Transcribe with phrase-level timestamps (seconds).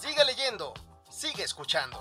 [0.00, 0.74] Sigue leyendo,
[1.10, 1.98] sigue escuchando.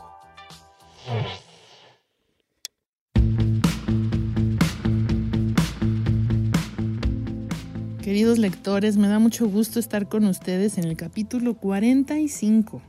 [8.03, 12.83] Queridos lectores, me da mucho gusto estar con ustedes en el capítulo 45.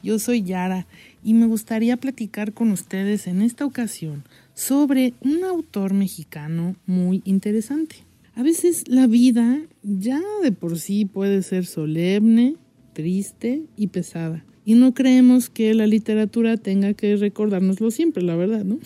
[0.00, 0.86] Yo soy Yara
[1.24, 4.22] y me gustaría platicar con ustedes en esta ocasión
[4.54, 8.06] sobre un autor mexicano muy interesante.
[8.36, 12.54] A veces la vida ya de por sí puede ser solemne,
[12.92, 14.44] triste y pesada.
[14.64, 18.78] Y no creemos que la literatura tenga que recordárnoslo siempre, la verdad, ¿no?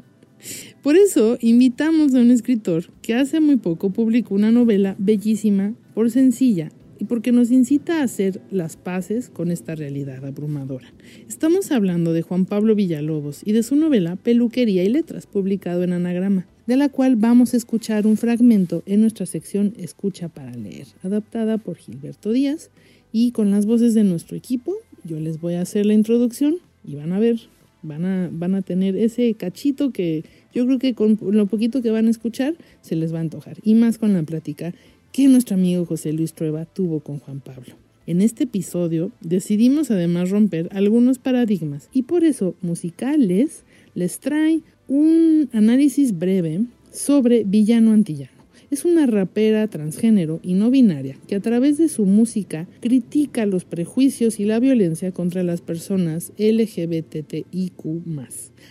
[0.82, 6.10] por eso invitamos a un escritor que hace muy poco publicó una novela bellísima, por
[6.10, 10.92] sencilla y porque nos incita a hacer las paces con esta realidad abrumadora.
[11.28, 15.92] Estamos hablando de Juan Pablo Villalobos y de su novela Peluquería y Letras, publicado en
[15.92, 20.86] Anagrama, de la cual vamos a escuchar un fragmento en nuestra sección Escucha para leer,
[21.02, 22.70] adaptada por Gilberto Díaz
[23.14, 24.74] y con las voces de nuestro equipo.
[25.04, 27.38] Yo les voy a hacer la introducción y van a ver,
[27.82, 31.92] van a, van a tener ese cachito que yo creo que con lo poquito que
[31.92, 34.74] van a escuchar se les va a antojar y más con la plática
[35.12, 37.76] que nuestro amigo José Luis Trueba tuvo con Juan Pablo.
[38.08, 43.62] En este episodio decidimos además romper algunos paradigmas y por eso Musicales
[43.94, 48.43] les trae un análisis breve sobre Villano Antillano.
[48.70, 53.64] Es una rapera transgénero y no binaria que a través de su música critica los
[53.64, 57.84] prejuicios y la violencia contra las personas LGBTIQ,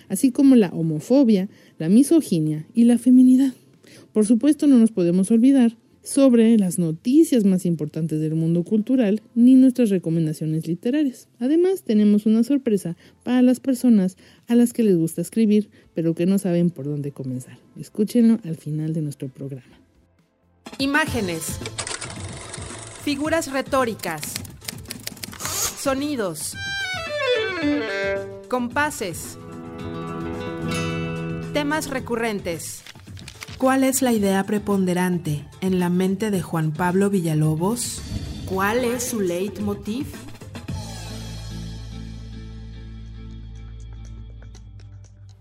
[0.10, 1.50] así como la homofobia,
[1.80, 3.54] la misoginia y la feminidad.
[4.12, 9.56] Por supuesto, no nos podemos olvidar sobre las noticias más importantes del mundo cultural ni
[9.56, 11.30] nuestras recomendaciones literarias.
[11.40, 14.18] Además, tenemos una sorpresa para las personas
[14.48, 17.58] a las que les gusta escribir, pero que no saben por dónde comenzar.
[17.80, 19.83] Escúchenlo al final de nuestro programa.
[20.80, 21.60] Imágenes.
[23.04, 24.34] Figuras retóricas.
[25.80, 26.56] Sonidos.
[28.50, 29.38] Compases.
[31.54, 32.84] Temas recurrentes.
[33.60, 38.02] ¿Cuál es la idea preponderante en la mente de Juan Pablo Villalobos?
[38.46, 40.08] ¿Cuál es su leitmotiv?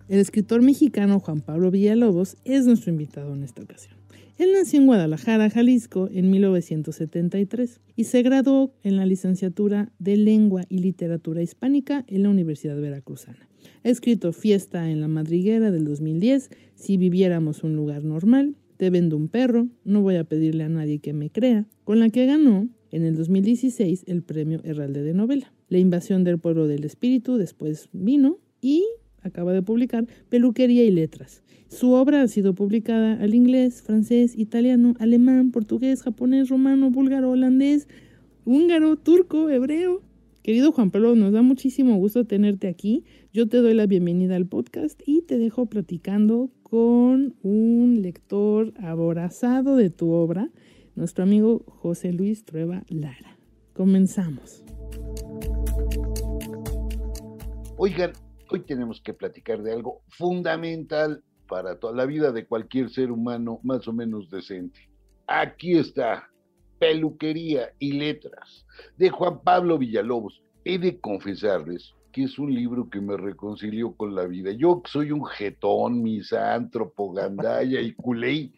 [0.09, 4.02] El escritor mexicano Juan Pablo Villalobos es nuestro invitado en esta ocasión.
[4.39, 10.65] Él nació en Guadalajara, Jalisco, en 1973 y se graduó en la licenciatura de Lengua
[10.69, 13.49] y Literatura Hispánica en la Universidad Veracruzana.
[13.85, 19.17] Ha escrito Fiesta en la Madriguera del 2010, Si viviéramos un lugar normal, Te vendo
[19.17, 22.69] un perro, No voy a pedirle a nadie que me crea, con la que ganó
[22.91, 25.53] en el 2016 el premio Herralde de Novela.
[25.69, 28.85] La invasión del pueblo del espíritu después vino y
[29.23, 31.43] acaba de publicar Peluquería y Letras.
[31.69, 37.89] Su obra ha sido publicada al inglés, francés, italiano, alemán, portugués, japonés, romano, búlgaro, holandés,
[38.45, 40.03] húngaro, turco, hebreo.
[40.43, 43.05] Querido Juan Pablo, nos da muchísimo gusto tenerte aquí.
[43.33, 49.77] Yo te doy la bienvenida al podcast y te dejo platicando con un lector aborazado
[49.77, 50.51] de tu obra,
[50.95, 53.39] nuestro amigo José Luis Trueba Lara.
[53.73, 54.63] Comenzamos.
[57.77, 58.13] Oigan,
[58.53, 63.61] hoy tenemos que platicar de algo fundamental para toda la vida de cualquier ser humano
[63.63, 64.91] más o menos decente.
[65.27, 66.29] Aquí está,
[66.79, 68.67] Peluquería y Letras,
[68.99, 70.43] de Juan Pablo Villalobos.
[70.65, 74.53] He de confesarles que es un libro que me reconcilió con la vida.
[74.53, 78.53] Yo soy un jetón, misántropo, gandaya y culey.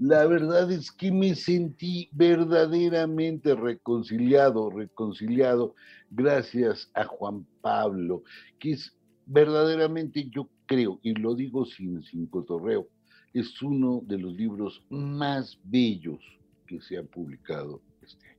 [0.00, 5.76] La verdad es que me sentí verdaderamente reconciliado, reconciliado
[6.10, 8.24] gracias a Juan Pablo,
[8.58, 8.96] que es
[9.26, 12.88] verdaderamente, yo creo, y lo digo sin, sin cotorreo,
[13.34, 16.20] es uno de los libros más bellos
[16.66, 18.38] que se han publicado este año.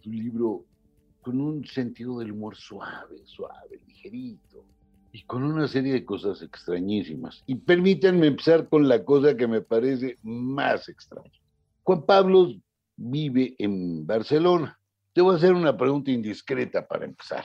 [0.00, 0.64] Es un libro
[1.22, 4.64] con un sentido del humor suave, suave, ligerito,
[5.12, 7.44] y con una serie de cosas extrañísimas.
[7.46, 11.30] Y permítanme empezar con la cosa que me parece más extraña.
[11.84, 12.52] Juan Pablo
[12.96, 14.76] vive en Barcelona.
[15.12, 17.44] Te voy a hacer una pregunta indiscreta para empezar.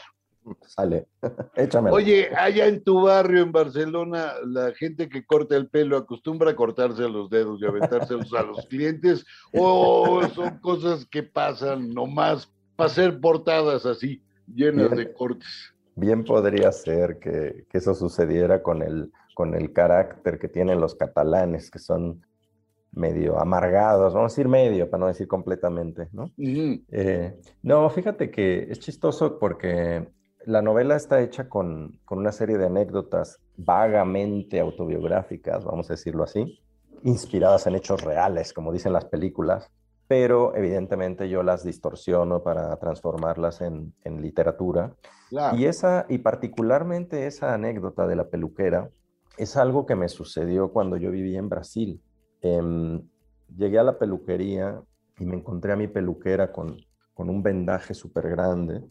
[0.65, 1.07] Sale,
[1.55, 1.91] échame.
[1.91, 6.55] Oye, allá en tu barrio en Barcelona, la gente que corta el pelo acostumbra a
[6.55, 12.89] cortarse los dedos y aventárselos a los clientes, o son cosas que pasan nomás para
[12.89, 15.73] ser portadas así llenas de cortes.
[15.95, 20.95] Bien podría ser que, que, eso sucediera con el, con el carácter que tienen los
[20.95, 22.21] catalanes, que son
[22.91, 26.31] medio amargados, vamos a decir medio, para no decir completamente, ¿no?
[26.37, 30.07] eh, no, fíjate que es chistoso porque
[30.45, 36.23] la novela está hecha con, con, una serie de anécdotas vagamente autobiográficas, vamos a decirlo
[36.23, 36.59] así,
[37.03, 39.69] inspiradas en hechos reales, como dicen las películas,
[40.07, 44.95] pero evidentemente yo las distorsiono para transformarlas en, en literatura.
[45.55, 48.89] Y, esa, y particularmente esa anécdota de la peluquera
[49.37, 52.01] es algo que me sucedió cuando yo viví en Brasil.
[52.41, 52.99] Eh,
[53.55, 54.81] llegué a la peluquería
[55.19, 56.77] y me encontré a mi peluquera con,
[57.13, 58.81] con un vendaje súper grande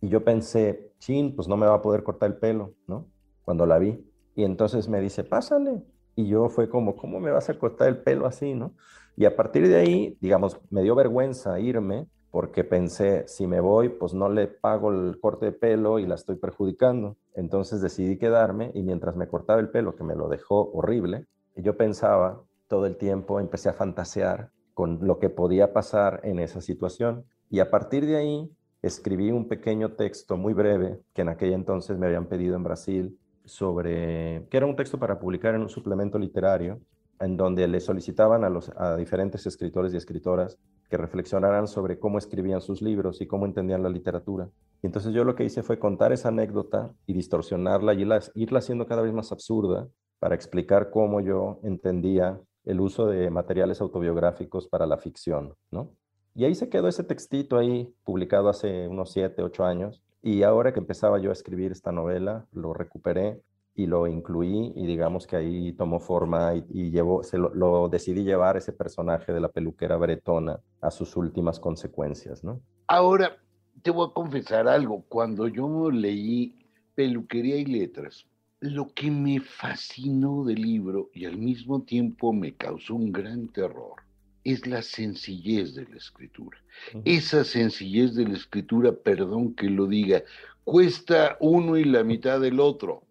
[0.00, 3.06] y yo pensé, chin, pues no me va a poder cortar el pelo, ¿no?
[3.44, 4.04] Cuando la vi.
[4.34, 5.82] Y entonces me dice, pásale.
[6.14, 8.74] Y yo fue como, ¿cómo me vas a cortar el pelo así, no?
[9.16, 13.88] Y a partir de ahí, digamos, me dio vergüenza irme porque pensé, si me voy,
[13.88, 17.16] pues no le pago el corte de pelo y la estoy perjudicando.
[17.34, 21.76] Entonces decidí quedarme y mientras me cortaba el pelo, que me lo dejó horrible, yo
[21.76, 27.24] pensaba todo el tiempo, empecé a fantasear con lo que podía pasar en esa situación.
[27.50, 28.50] Y a partir de ahí
[28.82, 33.18] escribí un pequeño texto muy breve que en aquella entonces me habían pedido en Brasil
[33.44, 36.80] sobre, que era un texto para publicar en un suplemento literario
[37.20, 40.58] en donde le solicitaban a, los, diferentes escritores y escritoras
[40.88, 44.48] que reflexionaran sobre cómo escribían sus libros y cómo entendían la literatura.
[44.82, 48.58] Y entonces yo lo que hice fue contar esa anécdota y distorsionarla y irla, irla
[48.60, 49.88] haciendo cada vez más absurda
[50.20, 55.90] para explicar cómo yo entendía el uso de materiales autobiográficos para la ficción, ¿no?
[56.38, 60.04] Y ahí se quedó ese textito ahí, publicado hace unos siete, ocho años.
[60.22, 63.42] Y ahora que empezaba yo a escribir esta novela, lo recuperé
[63.74, 67.88] y lo incluí y digamos que ahí tomó forma y, y llevó, se lo, lo,
[67.88, 72.60] decidí llevar ese personaje de la peluquera bretona a sus últimas consecuencias, ¿no?
[72.86, 73.36] Ahora,
[73.82, 75.02] te voy a confesar algo.
[75.08, 76.54] Cuando yo leí
[76.94, 78.26] Peluquería y Letras,
[78.60, 84.06] lo que me fascinó del libro y al mismo tiempo me causó un gran terror
[84.52, 86.58] es la sencillez de la escritura.
[87.04, 90.22] Esa sencillez de la escritura, perdón que lo diga,
[90.64, 93.02] cuesta uno y la mitad del otro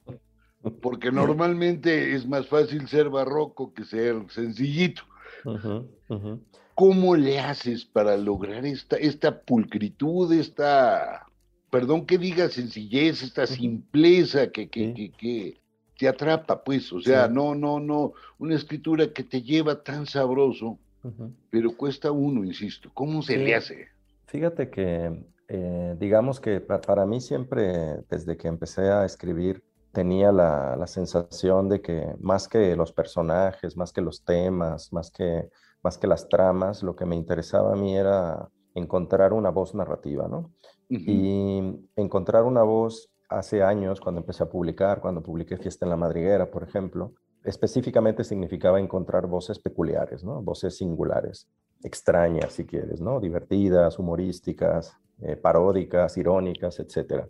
[0.81, 5.03] porque normalmente es más fácil ser barroco que ser sencillito.
[5.45, 6.39] Uh -huh,
[6.75, 11.25] ¿Cómo le haces para lograr esta, esta pulcritud, esta,
[11.71, 15.61] perdón que diga sencillez, esta simpleza que, que, que, que
[15.97, 16.91] te atrapa, pues?
[16.93, 17.33] O sea, sí.
[17.33, 20.77] no, no, no, una escritura que te lleva tan sabroso,
[21.07, 21.33] uh -huh.
[21.49, 22.89] pero cuesta uno, insisto.
[22.93, 23.39] ¿Cómo se sí.
[23.39, 23.87] le hace?
[24.25, 30.31] Fíjate que, eh, digamos que para, para mí siempre, desde que empecé a escribir, tenía
[30.31, 35.49] la, la, sensación de que más que los personajes, más que los temas, más que,
[35.81, 40.27] más que las tramas, lo que me interesaba a mí era encontrar una voz narrativa,
[40.27, 40.51] ¿no?
[40.89, 41.03] Uh -huh.
[41.07, 45.97] Y encontrar una voz hace años, cuando empecé a publicar, cuando publiqué Fiesta en la
[45.97, 47.13] Madriguera, por ejemplo,
[47.47, 50.41] específicamente significaba encontrar voces peculiares, ¿no?
[50.41, 51.47] Voces singulares,
[51.83, 53.19] extrañas, si quieres, ¿no?
[53.19, 57.27] Divertidas, humorísticas, eh, paródicas, irónicas, etcétera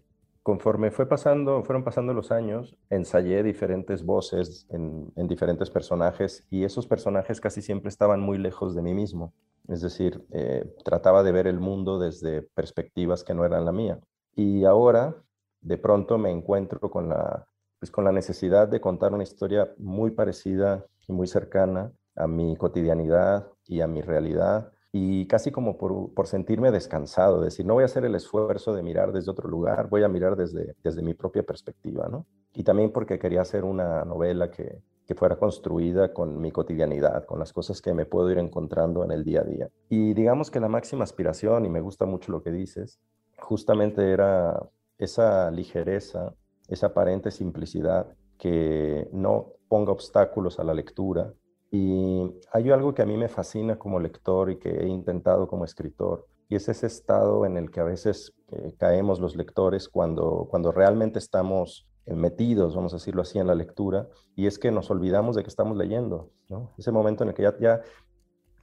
[0.47, 6.63] conforme fue pasando, fueron pasando los años, ensayé diferentes voces en, en, diferentes personajes y
[6.63, 9.33] esos personajes casi siempre estaban muy lejos de mí mismo.
[9.67, 13.99] Es decir, eh, trataba de ver el mundo desde perspectivas que no eran la mía.
[14.37, 15.17] Y ahora,
[15.59, 17.45] de pronto, me encuentro con la,
[17.79, 22.55] pues, con la necesidad de contar una historia muy parecida y muy cercana a mi
[22.55, 27.83] cotidianidad y a mi realidad y casi como por, por, sentirme descansado, decir, no voy
[27.83, 31.13] a hacer el esfuerzo de mirar desde otro lugar, voy a mirar desde, desde mi
[31.13, 32.25] propia perspectiva, ¿no?
[32.53, 37.37] Y también porque quería hacer una novela que, que fuera construida con mi cotidianidad, con
[37.39, 39.69] las cosas que me puedo ir encontrando en el día a día.
[39.89, 42.99] Y digamos que la máxima aspiración, y me gusta mucho lo que dices,
[43.37, 44.67] justamente era
[44.97, 46.33] esa ligereza,
[46.67, 48.07] esa aparente simplicidad
[48.37, 51.33] que no ponga obstáculos a la lectura,
[51.69, 55.65] y hay algo que a mí me fascina como lector y que he intentado como
[55.65, 60.47] escritor, y es ese estado en el que a veces eh, caemos los lectores cuando,
[60.49, 64.89] cuando realmente estamos metidos, vamos a decirlo así, en la lectura, y es que nos
[64.89, 66.71] olvidamos de que estamos leyendo, ¿no?
[66.77, 67.81] Ese momento en el que ya, ya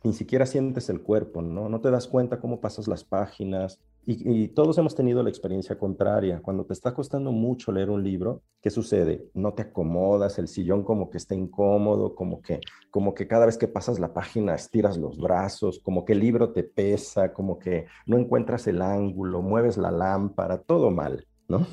[0.03, 1.69] ni siquiera sientes el cuerpo, ¿no?
[1.69, 6.41] No te das cuenta cómo pasas las páginas, y, todos hemos tenido la experiencia contraria.
[6.43, 9.31] Cuando te está costando mucho leer un libro, ¿qué sucede?
[9.35, 13.57] No te acomodas, el sillón como que está incómodo, como que, como que cada vez
[13.57, 17.87] que pasas la página estiras los brazos, como que el libro te pesa, como que
[18.07, 21.67] no encuentras el ángulo, mueves la lámpara, todo mal, ¿no?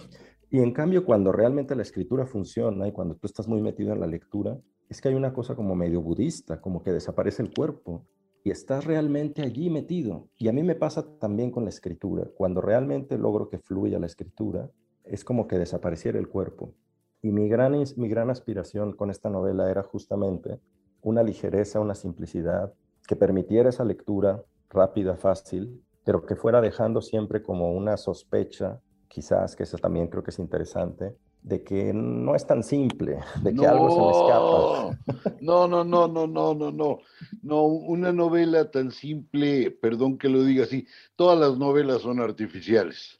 [0.50, 4.00] Y en cambio, cuando realmente la escritura funciona y cuando tú estás muy metido en
[4.00, 4.58] la lectura,
[4.90, 8.06] es que hay una cosa como medio budista, como que desaparece el cuerpo
[8.44, 10.28] y estás realmente allí metido.
[10.38, 12.28] Y a mí me pasa también con la escritura.
[12.36, 14.70] Cuando realmente logro que fluya la escritura,
[15.04, 16.74] es como que desapareciera el cuerpo.
[17.22, 20.60] Y mi gran, mi gran aspiración con esta novela era justamente
[21.02, 22.74] una ligereza, una simplicidad
[23.08, 29.56] que permitiera esa lectura rápida, fácil, pero que fuera dejando siempre como una sospecha, quizás,
[29.56, 33.66] que eso también creo que es interesante, de que no es tan simple, de que
[33.66, 35.38] algo se me escapa.
[35.42, 37.00] No, no, no, no, no, no, no.
[37.42, 43.20] No, una novela tan simple, perdón que lo diga así, todas las novelas son artificiales.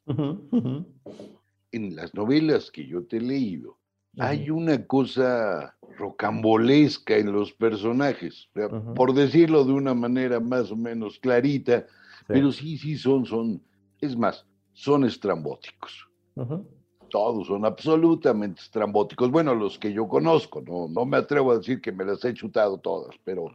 [1.72, 3.78] En las novelas que yo te he leído,
[4.20, 8.50] hay una cosa rocambolesca en los personajes,
[8.96, 11.88] por decirlo de una manera más o menos clarita,
[12.28, 13.62] pero sí, sí son, son,
[14.00, 16.08] es más, son estrambóticos
[17.12, 19.30] todos son absolutamente estrambóticos.
[19.30, 22.34] Bueno, los que yo conozco, no, no me atrevo a decir que me las he
[22.34, 23.52] chutado todas, pero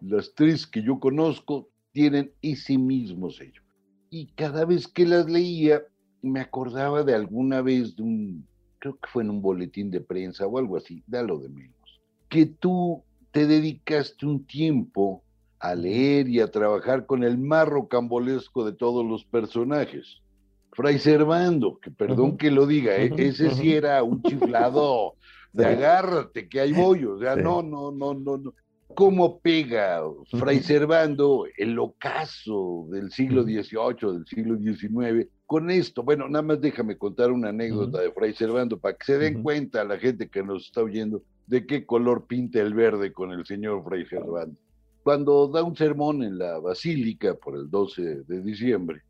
[0.00, 3.62] las tres que yo conozco tienen ese mismo sello.
[4.10, 5.82] Y cada vez que las leía,
[6.22, 8.46] me acordaba de alguna vez de un,
[8.78, 12.00] creo que fue en un boletín de prensa o algo así, da lo de menos,
[12.28, 15.22] que tú te dedicaste un tiempo
[15.60, 20.20] a leer y a trabajar con el más rocambolesco de todos los personajes
[20.72, 23.10] Fray Servando, que perdón que lo diga, ¿eh?
[23.16, 25.14] ese sí era un chiflado
[25.52, 28.54] de agárrate, que hay voy, o sea, no, no, no, no, no.
[28.94, 30.02] ¿Cómo pega
[30.38, 36.02] Fray Servando el ocaso del siglo XVIII, del siglo XIX, con esto?
[36.02, 39.82] Bueno, nada más déjame contar una anécdota de Fray Servando para que se den cuenta
[39.82, 43.46] a la gente que nos está oyendo de qué color pinta el verde con el
[43.46, 44.58] señor Fray Servando.
[45.02, 49.02] Cuando da un sermón en la basílica por el 12 de diciembre,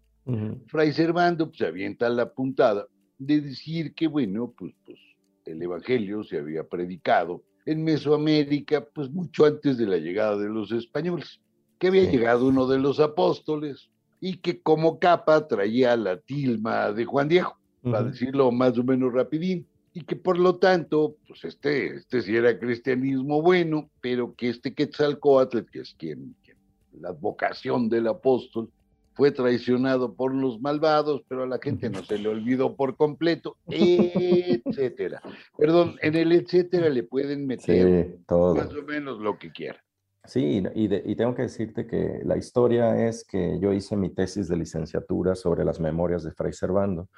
[0.67, 2.87] Fray Servando pues, avienta la puntada
[3.19, 4.99] de decir que, bueno, pues, pues
[5.47, 10.71] el Evangelio se había predicado en Mesoamérica, pues mucho antes de la llegada de los
[10.73, 11.41] españoles,
[11.79, 17.05] que había llegado uno de los apóstoles y que como capa traía la tilma de
[17.05, 21.97] Juan Diego, para decirlo más o menos rapidín, y que por lo tanto, pues este,
[21.97, 26.57] este sí era cristianismo bueno, pero que este Quetzalcoatl, que es quien, quien
[27.01, 28.71] la vocación del apóstol,
[29.19, 33.57] fue traicionado por los malvados, pero a la gente no se le olvidó por completo,
[33.67, 35.21] etcétera.
[35.59, 39.81] Perdón, en el etcétera le pueden meter más o menos lo que quieran.
[40.25, 44.57] Sí, y, tengo que decirte que la historia es que yo hice mi tesis de
[44.57, 47.09] licenciatura sobre las memorias de Fray Servando.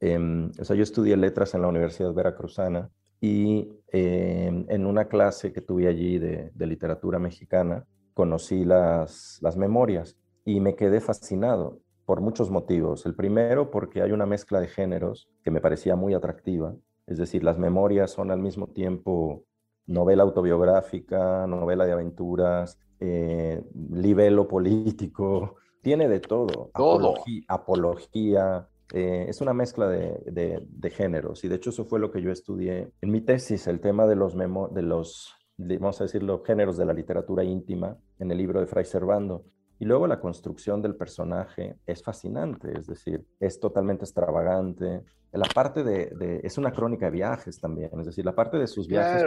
[0.00, 2.88] Em, o sea, yo estudié letras en la Universidad Veracruzana
[3.20, 9.58] y em, en una clase que tuve allí de, de literatura mexicana conocí las, las
[9.58, 10.16] memorias
[10.48, 13.04] y me quedé fascinado por muchos motivos.
[13.04, 16.74] El primero, porque hay una mezcla de géneros que me parecía muy atractiva.
[17.06, 19.44] Es decir, las memorias son al mismo tiempo
[19.86, 23.62] novela autobiográfica, novela de aventuras, eh,
[23.92, 26.70] libelo político, tiene de todo.
[26.74, 27.16] Todo.
[27.46, 28.66] Apología.
[28.94, 32.32] Eh, es una mezcla de, de, géneros y de hecho eso fue lo que yo
[32.32, 36.78] estudié en mi tesis, el tema de los, de los vamos a decir, los géneros
[36.78, 39.44] de la literatura íntima en el libro de Fray Servando.
[39.80, 45.04] Y luego la construcción del personaje es fascinante, es decir, es totalmente extravagante.
[45.32, 48.88] La parte de, es una crónica de viajes también, es decir, la parte de sus
[48.88, 49.24] viajes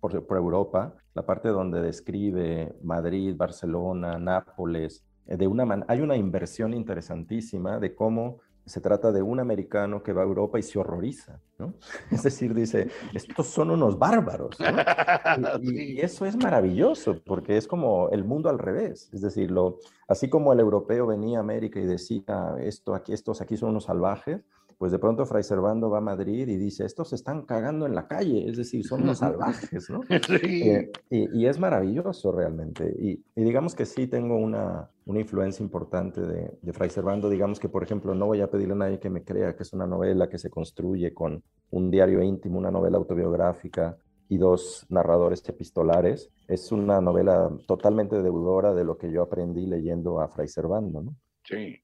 [0.00, 6.16] por, por, Europa, la parte donde describe Madrid, Barcelona, Nápoles, eh, de una hay una
[6.16, 10.78] inversión interesantísima de cómo se trata de un americano que va a Europa y se
[10.78, 11.74] horroriza, ¿no?
[12.10, 14.66] Es decir, dice, estos son unos bárbaros, ¿no?
[15.62, 20.28] y, eso es maravilloso, porque es como el mundo al revés, es decir, lo, así
[20.28, 24.42] como el europeo venía a América y decía, esto aquí, estos aquí son unos salvajes,
[24.78, 27.96] pues de pronto Fray Servando va a Madrid y dice, estos se están cagando en
[27.96, 30.00] la calle, es decir, son unos salvajes, ¿no?
[30.40, 32.94] Eh, y, es maravilloso realmente.
[32.98, 37.68] Y, digamos que sí tengo una, una influencia importante de, de, Fray Servando, digamos que,
[37.68, 40.28] por ejemplo, no voy a pedirle a nadie que me crea que es una novela
[40.28, 43.96] que se construye con un diario íntimo, una novela autobiográfica
[44.28, 46.30] y dos narradores epistolares.
[46.46, 51.16] Es una novela totalmente deudora de lo que yo aprendí leyendo a Fray Servando, ¿no?
[51.42, 51.80] Sí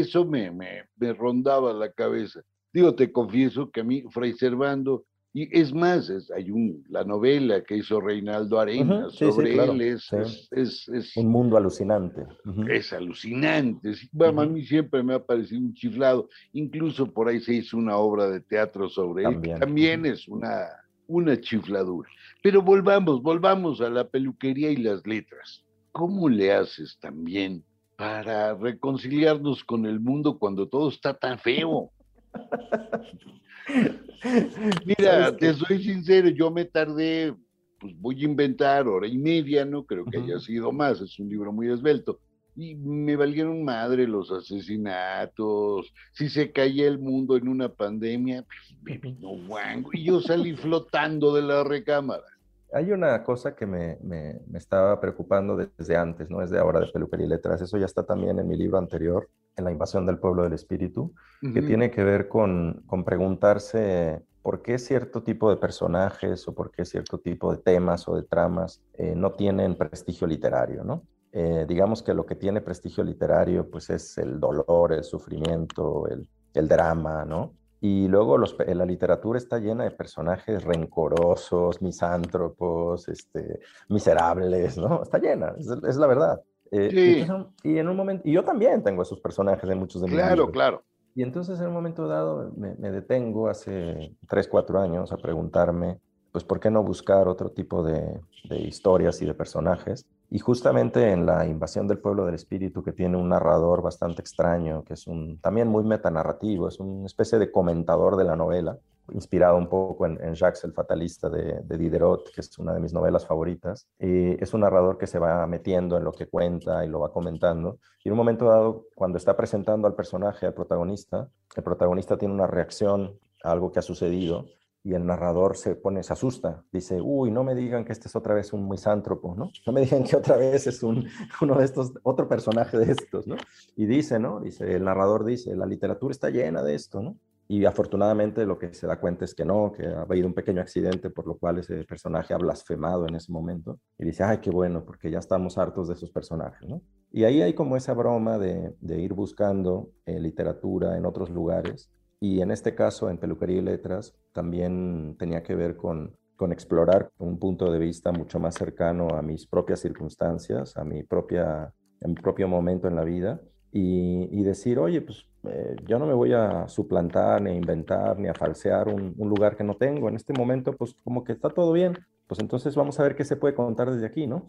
[0.00, 2.40] eso me, me, me, rondaba la cabeza.
[2.72, 7.62] Digo, te confieso que a mí, Fray Servando, y es más, hay un, la novela
[7.62, 10.10] que hizo Reinaldo Arenas sobre él, es,
[10.50, 12.26] es, es, Un mundo alucinante.
[12.70, 13.92] Es alucinante.
[14.12, 16.30] Bueno, a mí siempre me ha parecido un chiflado.
[16.54, 20.68] Incluso por ahí se hizo una obra de teatro sobre él, que también es una,
[21.06, 22.08] una chifladura.
[22.42, 25.62] Pero volvamos, volvamos a la peluquería y las letras.
[25.92, 27.62] ¿Cómo le haces también
[27.96, 31.90] para reconciliarnos con el mundo cuando todo está tan feo.
[34.84, 37.34] Mira, te soy sincero, yo me tardé
[37.78, 41.28] pues voy a inventar hora y media, no creo que haya sido más, es un
[41.28, 42.20] libro muy esbelto.
[42.54, 48.46] Y me valieron madre los asesinatos, si se caía el mundo en una pandemia,
[48.82, 52.24] pues, no guango, y yo salí flotando de la recámara.
[52.72, 56.80] Hay una cosa que me, me, me, estaba preocupando desde antes, no es de ahora
[56.80, 60.04] de Peluquería y Letras, eso ya está también en mi libro anterior, en La invasión
[60.04, 65.50] del pueblo del espíritu, que tiene que ver con, con preguntarse por qué cierto tipo
[65.50, 69.76] de personajes o por qué cierto tipo de temas o de tramas eh, no tienen
[69.76, 71.02] prestigio literario, ¿no?
[71.32, 76.28] Eh, digamos que lo que tiene prestigio literario pues es el dolor, el sufrimiento, el,
[76.54, 77.54] el drama, ¿no?
[77.80, 85.02] Y luego los, la literatura está llena de personajes rencorosos, misántropos, este, miserables, ¿no?
[85.02, 86.40] Está llena, es, la verdad.
[86.72, 87.26] Eh, sí.
[87.62, 90.50] y, en un momento, y yo también tengo esos personajes de muchos de mis Claro,
[90.50, 90.82] claro.
[91.14, 95.98] Y entonces en un momento dado me, me, detengo hace 3, 4 años a preguntarme,
[96.32, 100.06] pues, ¿por qué no buscar otro tipo de, de historias y de personajes?
[100.28, 104.82] Y justamente en la invasión del pueblo del espíritu, que tiene un narrador bastante extraño,
[104.84, 108.76] que es un, también muy metanarrativo, es una especie de comentador de la novela,
[109.12, 112.80] inspirado un poco en, en Jacques el Fatalista de, de, Diderot, que es una de
[112.80, 113.86] mis novelas favoritas.
[114.00, 117.12] Y es un narrador que se va metiendo en lo que cuenta y lo va
[117.12, 117.78] comentando.
[118.02, 122.34] Y en un momento dado, cuando está presentando al personaje, al protagonista, el protagonista tiene
[122.34, 124.46] una reacción a algo que ha sucedido
[124.86, 128.14] y el narrador se pone, se asusta, dice, uy, no me digan que este es
[128.14, 129.50] otra vez un misántropo, ¿no?
[129.66, 131.04] No me digan que otra vez es un,
[131.42, 133.34] uno de estos, otro personaje de estos, ¿no?
[133.74, 134.38] Y dice, ¿no?
[134.38, 137.16] Dice, el narrador dice, la literatura está llena de esto, ¿no?
[137.48, 140.60] Y afortunadamente lo que se da cuenta es que no, que ha habido un pequeño
[140.60, 143.80] accidente por lo cual ese personaje ha blasfemado en ese momento.
[143.98, 146.80] Y dice, ay, qué bueno, porque ya estamos hartos de esos personajes, ¿no?
[147.10, 151.90] Y ahí hay como esa broma de, de ir buscando eh, literatura en otros lugares
[152.20, 157.10] y en este caso, en Peluquería y Letras, también tenía que ver con, con explorar
[157.18, 162.08] un punto de vista mucho más cercano a mis propias circunstancias, a mi, propia, a
[162.08, 163.40] mi propio momento en la vida,
[163.72, 168.18] y, y decir, oye, pues eh, yo no me voy a suplantar, ni a inventar,
[168.18, 170.08] ni a falsear un, un, lugar que no tengo.
[170.08, 173.24] En este momento, pues como que está todo bien, pues entonces vamos a ver qué
[173.24, 174.46] se puede contar desde aquí, ¿no?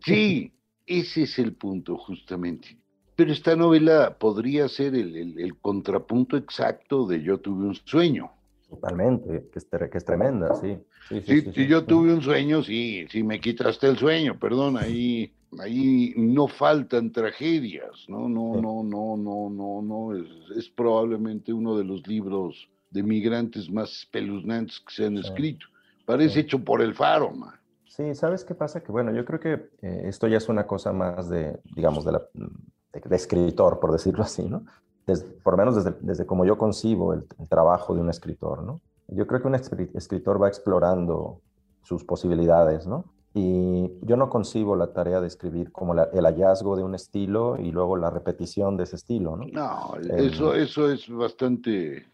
[0.00, 0.52] Sí,
[0.86, 2.78] ese es el punto, justamente.
[3.16, 8.30] Pero esta novela podría ser el, el, el, contrapunto exacto de Yo tuve un sueño.
[8.68, 10.76] Totalmente, que es, que es tremenda, sí.
[11.08, 14.76] Sí, sí, sí, sí yo tuve un sueño, sí, sí me quitaste el sueño, perdón,
[14.76, 20.26] ahí, ahí no faltan tragedias, no, no, no, no, no, no, no, es,
[20.56, 25.66] es, probablemente uno de los libros de migrantes más espeluznantes que se han escrito.
[26.04, 27.54] Parece hecho por el faro, man.
[27.84, 28.82] Sí, ¿sabes qué pasa?
[28.82, 29.52] Que bueno, yo creo que
[29.82, 32.22] eh, esto ya es una cosa más de, digamos, de la
[33.00, 34.64] de, de escritor, por decirlo así, ¿no?
[35.06, 38.62] Desde, por lo menos desde, desde como yo concibo el, el, trabajo de un escritor,
[38.62, 38.80] ¿no?
[39.08, 41.40] Yo creo que un escritor va explorando
[41.82, 43.04] sus posibilidades, ¿no?
[43.34, 47.58] Y yo no concibo la tarea de escribir como la, el hallazgo de un estilo
[47.58, 49.46] y luego la repetición de ese estilo, ¿no?
[49.46, 52.06] No, eso, eh, eso es bastante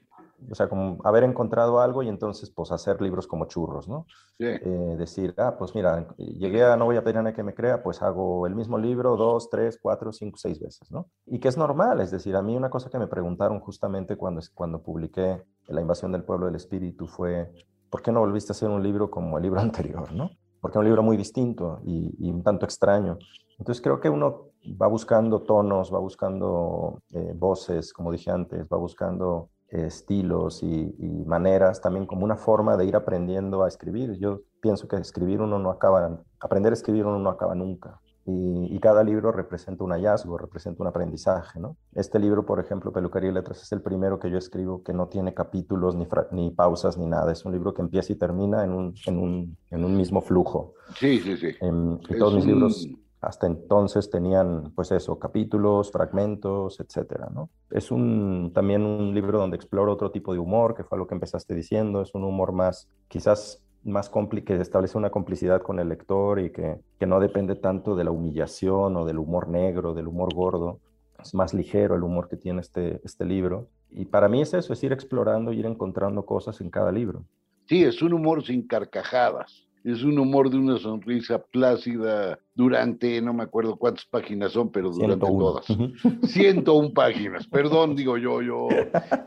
[0.51, 4.07] o sea, como haber encontrado algo y entonces pues hacer libros como churros, ¿no?
[4.39, 4.47] Sí.
[4.47, 7.55] Eh, decir, ah, pues mira, llegué a No voy a pedir a nadie que me
[7.55, 11.07] crea, pues hago el mismo libro dos, tres, cuatro, cinco, seis veces, ¿no?
[11.27, 14.41] Y que es normal, es decir, a mí una cosa que me preguntaron justamente cuando,
[14.55, 17.51] cuando publiqué La invasión del pueblo del espíritu fue,
[17.91, 20.31] ¿por qué no volviste a hacer un libro como el libro anterior, ¿no?
[20.61, 23.19] Porque es un libro muy distinto y, y un tanto extraño.
[23.59, 28.77] Entonces creo que uno va buscando tonos, va buscando eh, voces, como dije antes, va
[28.77, 34.19] buscando estilos y, y, maneras, también como una forma de ir aprendiendo a escribir.
[34.19, 38.01] Yo pienso que escribir uno no acaba, aprender a escribir uno no acaba nunca.
[38.25, 41.77] Y, y, cada libro representa un hallazgo, representa un aprendizaje, ¿no?
[41.93, 45.09] Este libro, por ejemplo, Peluquería y Letras, es el primero que yo escribo que no
[45.09, 47.33] tiene capítulos, ni, ni pausas, ni nada.
[47.33, 50.75] Es un libro que empieza y termina en un, en un, en un mismo flujo.
[50.95, 51.49] Sí, sí, sí.
[51.61, 52.87] En, y todos mis libros
[53.23, 57.51] hasta entonces tenían, pues eso, capítulos, fragmentos, etcétera, ¿no?
[57.71, 61.15] Es un, también un libro donde exploro otro tipo de humor, que fue lo que
[61.15, 64.11] empezaste diciendo, es un humor más, quizás más
[64.45, 68.11] que establece una complicidad con el lector y que, que no depende tanto de la
[68.11, 70.81] humillación o del humor negro, del humor gordo,
[71.23, 73.69] es más ligero el humor que tiene este, este libro.
[73.91, 77.25] Y para mí es eso, es ir explorando, ir encontrando cosas en cada libro.
[77.67, 83.33] Sí, es un humor sin carcajadas es un humor de una sonrisa plácida durante, no
[83.33, 85.39] me acuerdo cuántas páginas son, pero durante 101.
[85.39, 86.31] todas.
[86.31, 88.69] 101 páginas, perdón, digo yo, yo,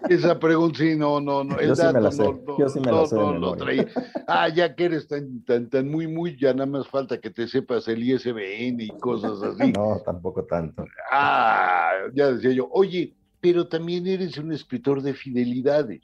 [0.09, 2.23] esa pregunta sí, no, no, no, el yo dato sí me la sé.
[2.23, 3.87] no, yo sí me no, la sé no, traía.
[4.27, 7.47] Ah, ya que eres tan, tan, tan muy, muy, ya nada más falta que te
[7.47, 9.71] sepas el ISBN y cosas así.
[9.73, 10.85] No, tampoco tanto.
[11.11, 16.01] Ah, ya decía yo, oye, pero también eres un escritor de fidelidades.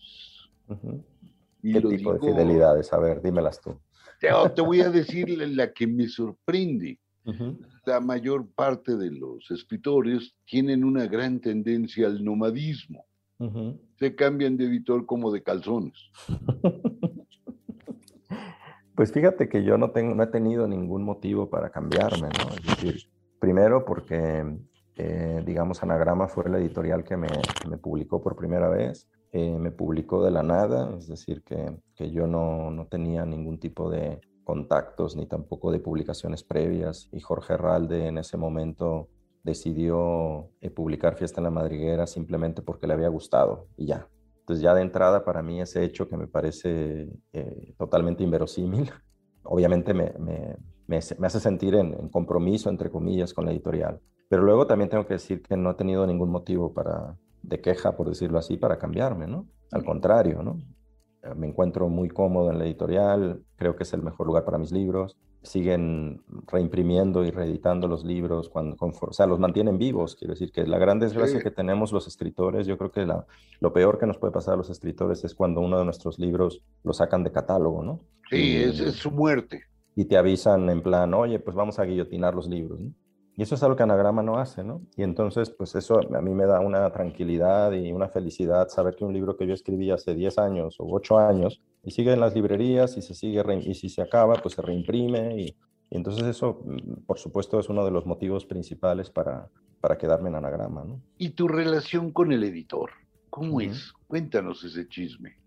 [0.68, 1.04] Uh -huh.
[1.62, 2.92] ¿Qué tipo digo, de fidelidades?
[2.92, 3.78] A ver, dímelas tú.
[4.22, 7.00] Te, te voy a decir la que me sorprende.
[7.86, 13.04] La mayor parte de los escritores tienen una gran tendencia al nomadismo.
[13.98, 15.98] Se cambian de editor como de calzones.
[18.94, 22.54] Pues fíjate que yo no, tengo, no he tenido ningún motivo para cambiarme, ¿no?
[22.54, 24.46] Es decir, primero porque,
[24.96, 27.30] eh, digamos, Anagrama fue la editorial que me,
[27.68, 29.10] me publicó por primera vez.
[29.34, 33.60] Eh, me publicó de la nada, es decir, que, que yo no, no, tenía ningún
[33.60, 37.08] tipo de contactos ni tampoco de publicaciones previas.
[37.14, 39.08] Y Jorge Herralde en ese momento
[39.44, 44.08] decidió eh, publicar Fiesta en la Madriguera simplemente porque le había gustado y ya.
[44.40, 48.92] Entonces ya de entrada para mí ese hecho que me parece eh, totalmente inverosímil,
[49.44, 54.02] obviamente me, me, me, hace sentir en, en, compromiso, entre comillas, con la editorial.
[54.28, 57.96] Pero luego también tengo que decir que no he tenido ningún motivo para, de queja,
[57.96, 59.48] por decirlo así, para cambiarme, ¿no?
[59.72, 60.60] Al contrario, ¿no?
[61.36, 64.72] Me encuentro muy cómodo en la editorial, creo que es el mejor lugar para mis
[64.72, 65.18] libros.
[65.44, 70.16] Siguen reimprimiendo y reeditando los libros, cuando, o sea, los mantienen vivos.
[70.16, 71.44] Quiero decir que la gran desgracia sí.
[71.44, 73.26] que tenemos los escritores, yo creo que la,
[73.60, 76.64] lo peor que nos puede pasar a los escritores es cuando uno de nuestros libros
[76.84, 78.00] lo sacan de catálogo, ¿no?
[78.30, 79.64] Sí, y, es, es, su muerte.
[79.96, 82.94] Y te avisan en plan, oye, pues vamos a guillotinar los libros, ¿no?
[83.38, 84.82] Y eso es algo que Anagrama no hace, ¿no?
[84.98, 89.06] Y entonces, pues eso a mí me da una tranquilidad y una felicidad saber que
[89.06, 92.36] un libro que yo escribí hace 10 años o 8 años y sigue en las
[92.36, 95.42] librerías y se sigue, y si se acaba, pues se reimprime.
[95.42, 95.56] Y, y,
[95.98, 96.62] entonces eso,
[97.06, 101.02] por supuesto, es uno de los motivos principales para, para quedarme en Anagrama, ¿no?
[101.18, 102.92] ¿Y tu relación con el editor?
[103.30, 103.72] ¿Cómo uh -huh.
[103.72, 103.94] es?
[104.08, 105.38] Cuéntanos ese chisme.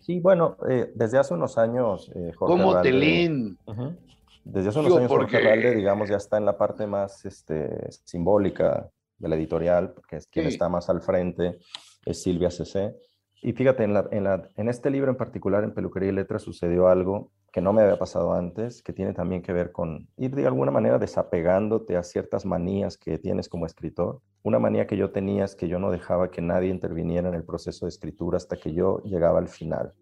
[0.00, 2.10] Sí, bueno, eh, desde hace unos años...
[2.14, 3.58] Eh, Jorge ¿Cómo Valde, te leen?
[3.66, 3.96] Uh -huh.
[4.44, 5.42] Desde hace unos Yo, años porque...
[5.42, 10.26] Jorge digamos, ya está en la parte más este, simbólica de la editorial, que es
[10.26, 10.52] quien sí.
[10.52, 11.58] está más al frente,
[12.04, 12.94] es Silvia CC.
[13.42, 16.42] Y fíjate, en, la, en, la, en, este libro en particular, en Peluquería y Letras,
[16.42, 20.34] sucedió algo que no me había pasado antes, que tiene también que ver con ir
[20.34, 24.20] de alguna manera desapegándote a ciertas manías que tienes como escritor.
[24.42, 27.44] Una manía que yo tenía es que yo no dejaba que nadie interviniera en el
[27.44, 29.92] proceso de escritura hasta que yo llegaba al final.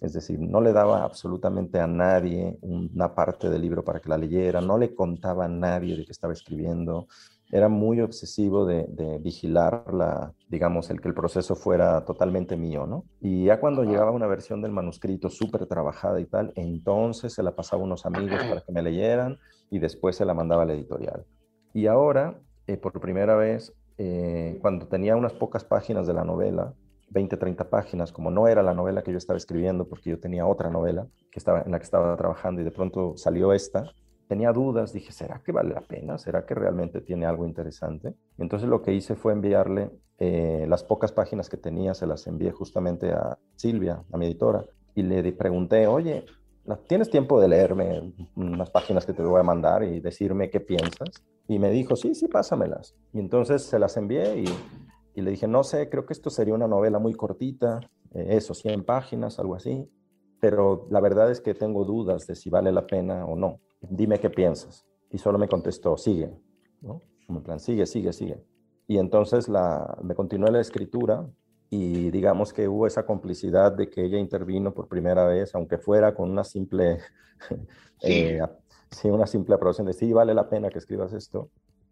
[0.00, 4.16] Es decir, no le daba absolutamente a nadie una parte del libro para que la
[4.16, 7.06] leyera, no le contaba a nadie de que estaba escribiendo.
[7.52, 12.86] Era muy obsesivo de, de vigilar, la, digamos, el que el proceso fuera totalmente mío,
[12.86, 13.04] ¿no?
[13.20, 17.56] Y ya cuando llegaba una versión del manuscrito súper trabajada y tal, entonces se la
[17.56, 20.74] pasaba a unos amigos para que me leyeran y después se la mandaba a la
[20.74, 21.26] editorial.
[21.74, 26.72] Y ahora, eh, por primera vez, eh, cuando tenía unas pocas páginas de la novela,
[27.10, 30.46] 20, 30 páginas, como no era la novela que yo estaba escribiendo, porque yo tenía
[30.46, 33.84] otra novela que estaba, en la que estaba trabajando y de pronto salió esta,
[34.28, 36.16] tenía dudas, dije, ¿será que vale la pena?
[36.16, 38.14] ¿Será que realmente tiene algo interesante?
[38.38, 42.52] Entonces lo que hice fue enviarle eh, las pocas páginas que tenía, se las envié
[42.52, 46.26] justamente a Silvia, a mi editora, y le pregunté, oye,
[46.86, 51.24] ¿tienes tiempo de leerme unas páginas que te voy a mandar y decirme qué piensas?
[51.48, 52.94] Y me dijo, sí, sí, pásamelas.
[53.12, 54.44] Y entonces se las envié y
[55.14, 57.80] y le dije, no sé, creo que esto sería una novela muy cortita,
[58.14, 59.88] eh, eso, 100 páginas, algo así,
[60.40, 63.60] pero la verdad es que tengo dudas de si vale la pena o no.
[63.80, 64.86] Dime qué piensas.
[65.10, 66.32] Y solo me contestó, sigue,
[66.80, 67.02] ¿no?
[67.28, 68.42] En plan, sigue, sigue, sigue.
[68.86, 71.28] Y entonces la, me continué la escritura
[71.68, 76.14] y digamos que hubo esa complicidad de que ella intervino por primera vez, aunque fuera
[76.14, 76.98] con una simple,
[78.00, 78.12] sí.
[78.12, 78.42] eh,
[78.90, 81.50] sí, una simple aprobación de sí, vale la pena que escribas esto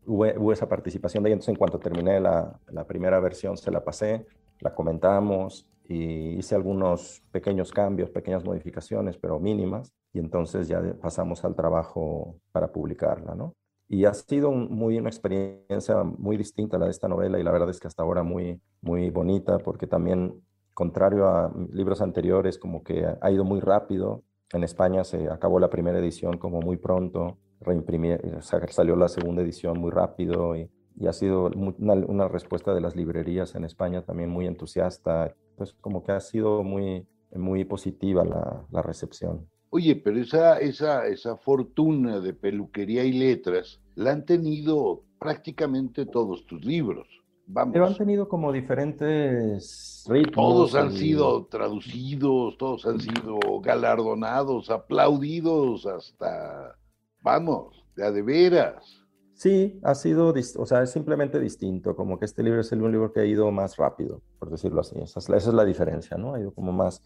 [0.08, 1.34] hubo, esa participación de ella.
[1.34, 4.26] Entonces, en cuanto terminé la, primera versión, se la pasé,
[4.60, 9.92] la comentamos y hice algunos pequeños cambios, pequeñas modificaciones, pero mínimas.
[10.12, 13.54] Y entonces ya pasamos al trabajo para publicarla, ¿no?
[13.90, 17.70] Y ha sido muy una experiencia muy distinta la de esta novela y la verdad
[17.70, 20.42] es que hasta ahora muy, muy bonita porque también,
[20.74, 24.24] contrario a libros anteriores, como que ha ido muy rápido.
[24.52, 29.78] En España se acabó la primera edición como muy pronto reimprimí, salió la segunda edición
[29.78, 34.30] muy rápido y, y ha sido una, una, respuesta de las librerías en España también
[34.30, 35.34] muy entusiasta.
[35.56, 39.48] Pues como que ha sido muy, muy positiva la, la recepción.
[39.70, 46.46] Oye, pero esa, esa, esa fortuna de peluquería y letras la han tenido prácticamente todos
[46.46, 47.06] tus libros.
[47.46, 47.72] Vamos.
[47.72, 50.34] Pero han tenido como diferentes ritmos.
[50.34, 50.98] Todos han y...
[50.98, 56.76] sido traducidos, todos han sido galardonados, aplaudidos hasta
[57.22, 59.04] Vamos, de de veras.
[59.34, 62.90] Sí, ha sido, o sea, es simplemente distinto, como que este libro es el un
[62.90, 64.98] libro que ha ido más rápido, por decirlo así.
[65.00, 66.34] Esa es, la, esa es la diferencia, ¿no?
[66.34, 67.02] Ha ido como más,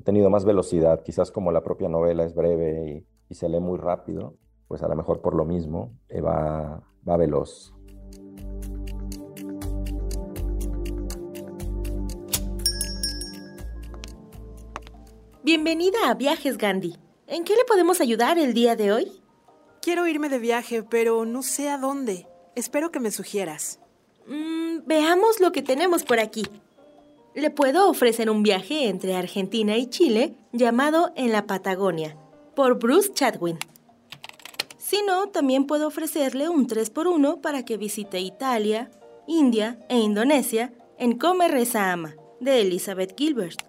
[0.00, 3.60] ha tenido más velocidad, quizás como la propia novela es breve y, y se lee
[3.60, 4.36] muy rápido,
[4.68, 7.72] pues a lo mejor por lo mismo eh, va, va veloz.
[15.42, 19.23] Bienvenida a Viajes Gandhi ¿En qué le podemos ayudar el día de hoy?
[19.84, 22.26] Quiero irme de viaje, pero no sé a dónde.
[22.54, 23.80] Espero que me sugieras.
[24.26, 26.46] Mm, veamos lo que tenemos por aquí.
[27.34, 32.16] Le puedo ofrecer un viaje entre Argentina y Chile llamado En la Patagonia,
[32.56, 33.58] por Bruce Chadwin.
[34.78, 38.90] Si no, también puedo ofrecerle un 3x1 para que visite Italia,
[39.26, 43.60] India e Indonesia en Come Reza Ama, de Elizabeth Gilbert.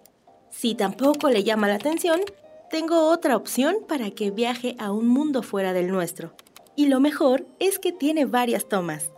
[0.48, 2.22] Si tampoco le llama la atención,
[2.70, 6.34] tengo otra opción para que viaje a un mundo fuera del nuestro.
[6.74, 9.10] Y lo mejor es que tiene varias tomas.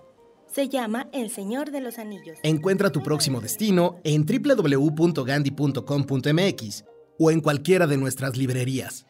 [0.47, 2.39] Se llama El Señor de los Anillos.
[2.43, 6.85] Encuentra tu próximo destino en www.gandhi.com.mx
[7.19, 9.07] o en cualquiera de nuestras librerías.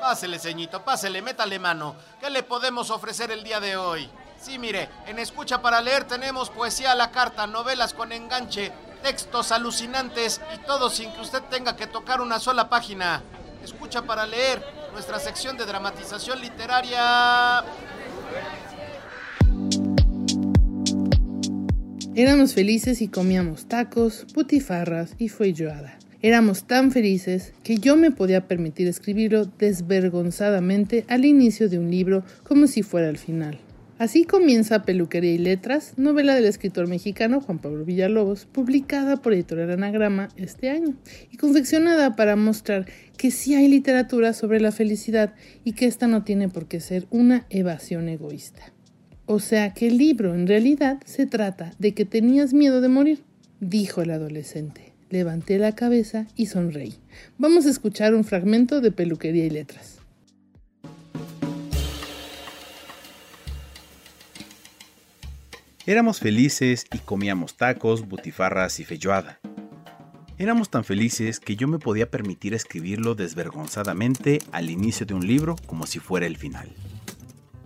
[0.00, 1.94] Pásele, ceñito, pásele, métale mano.
[2.20, 4.08] ¿Qué le podemos ofrecer el día de hoy?
[4.40, 9.52] Sí, mire, en Escucha para Leer tenemos poesía a la carta, novelas con enganche, textos
[9.52, 13.22] alucinantes y todo sin que usted tenga que tocar una sola página.
[13.62, 17.64] Escucha para Leer, nuestra sección de dramatización literaria.
[22.14, 25.96] Éramos felices y comíamos tacos, putifarras y feijoada.
[26.22, 32.24] Éramos tan felices que yo me podía permitir escribirlo desvergonzadamente al inicio de un libro
[32.46, 33.58] como si fuera el final.
[34.00, 39.72] Así comienza Peluquería y Letras, novela del escritor mexicano Juan Pablo Villalobos, publicada por Editorial
[39.72, 40.94] Anagrama este año
[41.30, 42.86] y confeccionada para mostrar
[43.18, 45.34] que sí hay literatura sobre la felicidad
[45.64, 48.72] y que esta no tiene por qué ser una evasión egoísta.
[49.26, 53.22] O sea que el libro en realidad se trata de que tenías miedo de morir,
[53.60, 54.94] dijo el adolescente.
[55.10, 56.94] Levanté la cabeza y sonreí.
[57.36, 59.99] Vamos a escuchar un fragmento de Peluquería y Letras.
[65.90, 69.40] Éramos felices y comíamos tacos, butifarras y feijoada.
[70.38, 75.56] Éramos tan felices que yo me podía permitir escribirlo desvergonzadamente al inicio de un libro
[75.66, 76.72] como si fuera el final.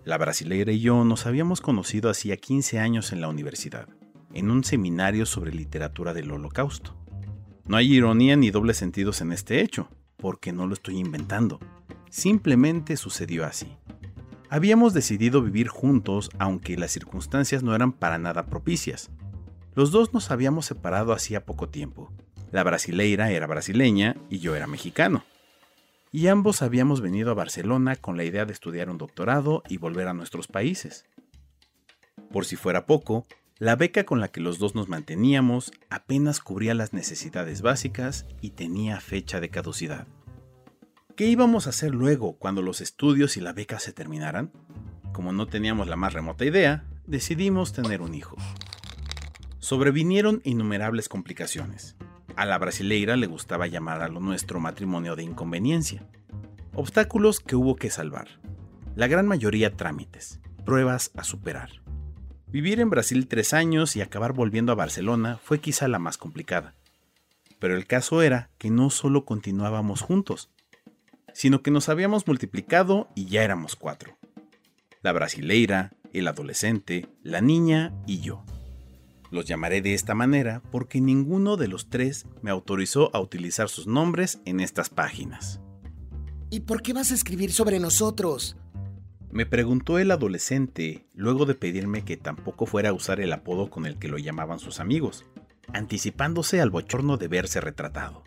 [0.07, 3.91] La brasileira y yo nos habíamos conocido hacía 15 años en la universidad,
[4.33, 6.97] en un seminario sobre literatura del holocausto.
[7.67, 11.61] No hay ironía ni dobles sentidos en este hecho, porque no lo estoy inventando.
[12.09, 13.77] Simplemente sucedió así.
[14.55, 19.11] Habíamos decidido vivir juntos aunque las circunstancias no eran para nada propicias.
[19.75, 22.12] Los dos nos habíamos separado hacía poco tiempo.
[22.53, 25.25] La brasileira era brasileña y yo era mexicano.
[26.12, 30.07] Y ambos habíamos venido a Barcelona con la idea de estudiar un doctorado y volver
[30.07, 31.05] a nuestros países.
[32.31, 33.27] Por si fuera poco,
[33.59, 38.51] la beca con la que los dos nos manteníamos apenas cubría las necesidades básicas y
[38.51, 40.07] tenía fecha de caducidad.
[41.16, 44.50] ¿Qué íbamos a hacer luego cuando los estudios y la beca se terminaran?
[45.12, 48.37] Como no teníamos la más remota idea, decidimos tener un hijo.
[49.61, 51.94] Sobrevinieron innumerables complicaciones.
[52.35, 56.05] A la brasileira le gustaba llamar a lo nuestro matrimonio de inconveniencia.
[56.74, 58.27] Obstáculos que hubo que salvar.
[58.96, 61.70] La gran mayoría trámites, pruebas a superar.
[62.48, 66.74] Vivir en Brasil tres años y acabar volviendo a Barcelona fue quizá la más complicada.
[67.61, 70.50] Pero el caso era que no solo continuábamos juntos,
[71.35, 74.16] sino que nos habíamos multiplicado y ya éramos cuatro.
[75.03, 78.42] La brasileira, el adolescente, la niña y yo.
[79.31, 83.87] Los llamaré de esta manera porque ninguno de los tres me autorizó a utilizar sus
[83.87, 85.61] nombres en estas páginas.
[86.51, 88.57] ¿Y por qué vas a escribir sobre nosotros?
[89.33, 93.87] Me preguntó el adolescente luego de pedirme que tampoco fuera a usar el apodo con
[93.87, 95.25] el que lo llamaban sus amigos,
[95.73, 98.23] anticipándose al bochorno de verse retratado.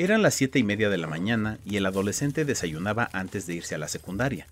[0.00, 3.74] Eran las siete y media de la mañana y el adolescente desayunaba antes de irse
[3.74, 4.46] a la secundaria.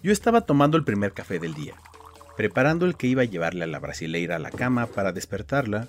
[0.00, 1.74] Yo estaba tomando el primer café del día,
[2.36, 5.88] preparando el que iba a llevarle a la brasileira a la cama para despertarla,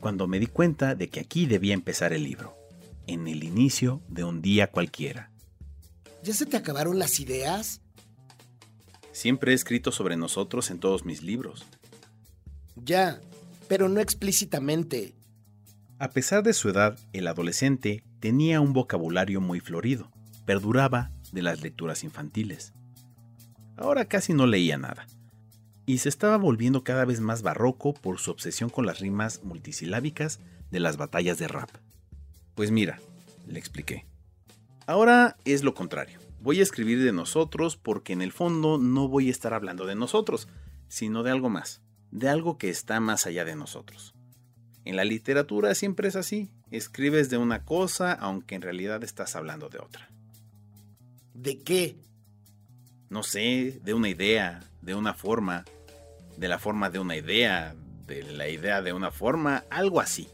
[0.00, 2.56] cuando me di cuenta de que aquí debía empezar el libro,
[3.06, 5.30] en el inicio de un día cualquiera.
[6.22, 7.82] ¿Ya se te acabaron las ideas?
[9.12, 11.66] Siempre he escrito sobre nosotros en todos mis libros.
[12.74, 13.20] Ya,
[13.68, 15.15] pero no explícitamente.
[15.98, 20.10] A pesar de su edad, el adolescente tenía un vocabulario muy florido,
[20.44, 22.74] perduraba de las lecturas infantiles.
[23.78, 25.06] Ahora casi no leía nada,
[25.86, 30.40] y se estaba volviendo cada vez más barroco por su obsesión con las rimas multisilábicas
[30.70, 31.70] de las batallas de rap.
[32.54, 33.00] Pues mira,
[33.46, 34.06] le expliqué.
[34.86, 36.18] Ahora es lo contrario.
[36.42, 39.94] Voy a escribir de nosotros porque en el fondo no voy a estar hablando de
[39.94, 40.46] nosotros,
[40.88, 41.80] sino de algo más,
[42.10, 44.15] de algo que está más allá de nosotros.
[44.86, 46.48] En la literatura siempre es así.
[46.70, 50.08] Escribes de una cosa aunque en realidad estás hablando de otra.
[51.34, 51.96] ¿De qué?
[53.10, 55.64] No sé, de una idea, de una forma,
[56.36, 57.74] de la forma de una idea,
[58.06, 60.28] de la idea de una forma, algo así.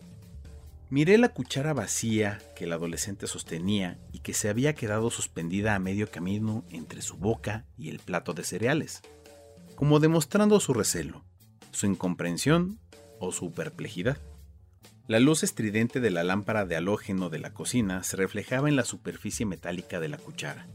[0.90, 5.78] Miré la cuchara vacía que el adolescente sostenía y que se había quedado suspendida a
[5.78, 9.00] medio camino entre su boca y el plato de cereales,
[9.76, 11.24] como demostrando su recelo,
[11.70, 12.78] su incomprensión
[13.18, 14.18] o su perplejidad.
[15.08, 18.84] La luz estridente de la lámpara de halógeno de la cocina se reflejaba en la
[18.84, 20.68] superficie metálica de la cuchara.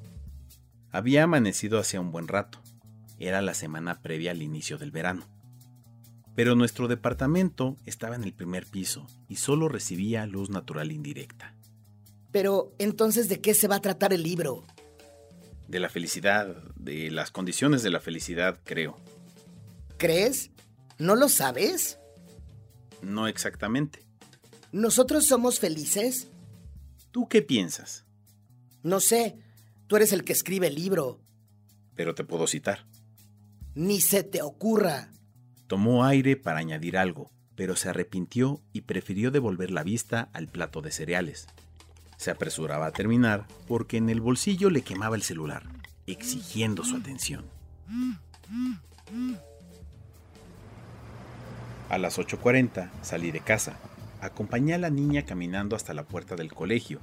[0.91, 2.61] Había amanecido hacía un buen rato.
[3.19, 5.25] Era la semana previa al inicio del verano.
[6.35, 11.55] Pero nuestro departamento estaba en el primer piso y solo recibía luz natural indirecta.
[12.31, 14.65] Pero entonces, ¿de qué se va a tratar el libro?
[15.67, 18.97] De la felicidad, de las condiciones de la felicidad, creo.
[19.97, 20.51] ¿Crees?
[20.99, 21.97] ¿No lo sabes?
[23.01, 24.06] No exactamente.
[24.71, 26.27] ¿Nosotros somos felices?
[27.11, 28.05] ¿Tú qué piensas?
[28.83, 29.37] No sé.
[29.87, 31.19] Tú eres el que escribe el libro.
[31.95, 32.85] Pero te puedo citar.
[33.75, 35.11] Ni se te ocurra.
[35.67, 40.81] Tomó aire para añadir algo, pero se arrepintió y prefirió devolver la vista al plato
[40.81, 41.47] de cereales.
[42.17, 45.63] Se apresuraba a terminar porque en el bolsillo le quemaba el celular,
[46.07, 47.45] exigiendo su atención.
[51.89, 53.77] A las 8.40 salí de casa.
[54.21, 56.99] Acompañé a la niña caminando hasta la puerta del colegio.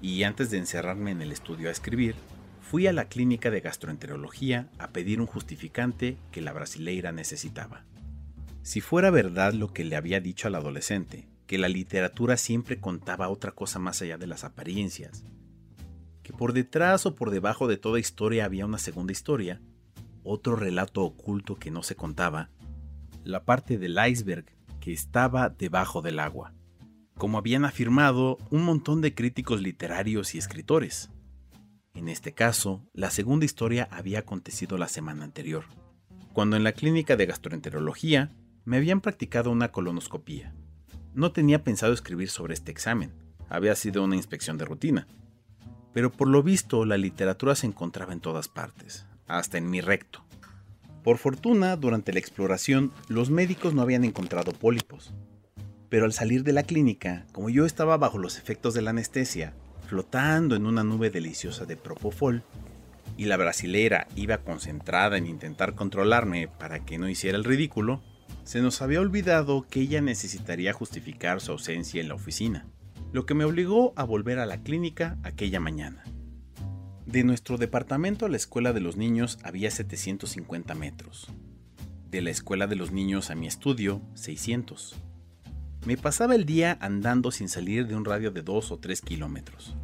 [0.00, 2.14] Y antes de encerrarme en el estudio a escribir,
[2.60, 7.84] fui a la clínica de gastroenterología a pedir un justificante que la brasileira necesitaba.
[8.62, 13.30] Si fuera verdad lo que le había dicho al adolescente, que la literatura siempre contaba
[13.30, 15.24] otra cosa más allá de las apariencias,
[16.22, 19.62] que por detrás o por debajo de toda historia había una segunda historia,
[20.22, 22.50] otro relato oculto que no se contaba,
[23.24, 24.44] la parte del iceberg
[24.92, 26.54] estaba debajo del agua,
[27.16, 31.10] como habían afirmado un montón de críticos literarios y escritores.
[31.94, 35.64] En este caso, la segunda historia había acontecido la semana anterior,
[36.32, 38.30] cuando en la clínica de gastroenterología
[38.64, 40.54] me habían practicado una colonoscopía.
[41.14, 43.12] No tenía pensado escribir sobre este examen,
[43.48, 45.08] había sido una inspección de rutina.
[45.92, 50.27] Pero por lo visto la literatura se encontraba en todas partes, hasta en mi recto.
[51.08, 55.14] Por fortuna, durante la exploración, los médicos no habían encontrado pólipos.
[55.88, 59.54] Pero al salir de la clínica, como yo estaba bajo los efectos de la anestesia,
[59.86, 62.42] flotando en una nube deliciosa de propofol,
[63.16, 68.02] y la brasilera iba concentrada en intentar controlarme para que no hiciera el ridículo,
[68.44, 72.66] se nos había olvidado que ella necesitaría justificar su ausencia en la oficina,
[73.12, 76.04] lo que me obligó a volver a la clínica aquella mañana.
[77.08, 81.28] De nuestro departamento a la escuela de los niños había 750 metros.
[82.10, 84.94] De la escuela de los niños a mi estudio, 600.
[85.86, 89.74] Me pasaba el día andando sin salir de un radio de 2 o 3 kilómetros.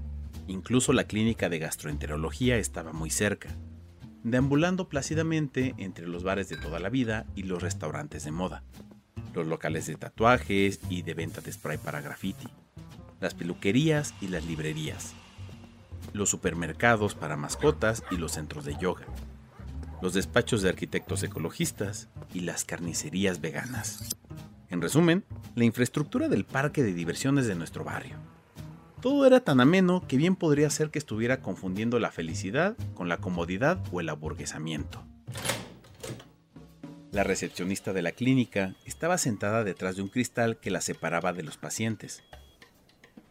[0.49, 3.49] Incluso la clínica de gastroenterología estaba muy cerca,
[4.23, 8.65] deambulando plácidamente entre los bares de toda la vida y los restaurantes de moda,
[9.33, 12.49] los locales de tatuajes y de venta de spray para graffiti,
[13.19, 15.15] las peluquerías y las librerías,
[16.15, 19.05] los supermercados para mascotas y los centros de yoga,
[20.01, 24.17] los despachos de arquitectos ecologistas y las carnicerías veganas.
[24.71, 25.25] En resumen,
[25.57, 28.17] la infraestructura del parque de diversiones de nuestro barrio.
[29.01, 33.19] Todo era tan ameno que bien podría ser que estuviera confundiendo la felicidad con la
[33.19, 35.03] comodidad o el aburguesamiento.
[37.11, 41.43] La recepcionista de la clínica estaba sentada detrás de un cristal que la separaba de
[41.43, 42.23] los pacientes.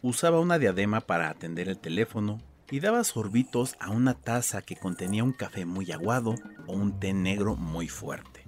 [0.00, 5.24] Usaba una diadema para atender el teléfono y daba sorbitos a una taza que contenía
[5.24, 6.34] un café muy aguado
[6.66, 8.44] o un té negro muy fuerte.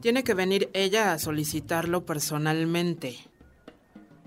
[0.00, 3.16] Tiene que venir ella a solicitarlo personalmente.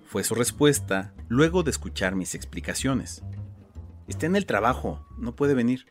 [0.08, 3.24] Fue su respuesta luego de escuchar mis explicaciones.
[4.08, 5.86] Está en el trabajo, no puede venir.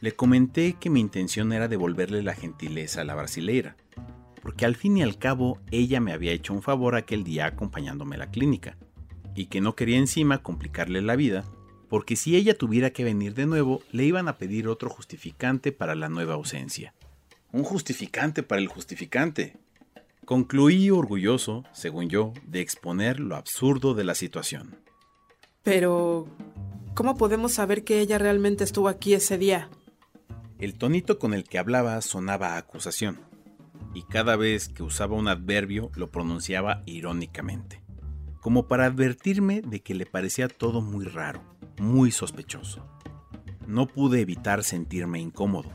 [0.00, 3.76] Le comenté que mi intención era devolverle la gentileza a la brasileira,
[4.40, 8.16] porque al fin y al cabo ella me había hecho un favor aquel día acompañándome
[8.16, 8.76] a la clínica,
[9.34, 11.44] y que no quería encima complicarle la vida,
[11.92, 15.94] porque si ella tuviera que venir de nuevo, le iban a pedir otro justificante para
[15.94, 16.94] la nueva ausencia.
[17.52, 19.58] Un justificante para el justificante.
[20.24, 24.78] Concluí orgulloso, según yo, de exponer lo absurdo de la situación.
[25.62, 26.28] Pero,
[26.94, 29.68] ¿cómo podemos saber que ella realmente estuvo aquí ese día?
[30.58, 33.20] El tonito con el que hablaba sonaba a acusación,
[33.92, 37.82] y cada vez que usaba un adverbio lo pronunciaba irónicamente,
[38.40, 42.86] como para advertirme de que le parecía todo muy raro, muy sospechoso.
[43.66, 45.70] No pude evitar sentirme incómodo,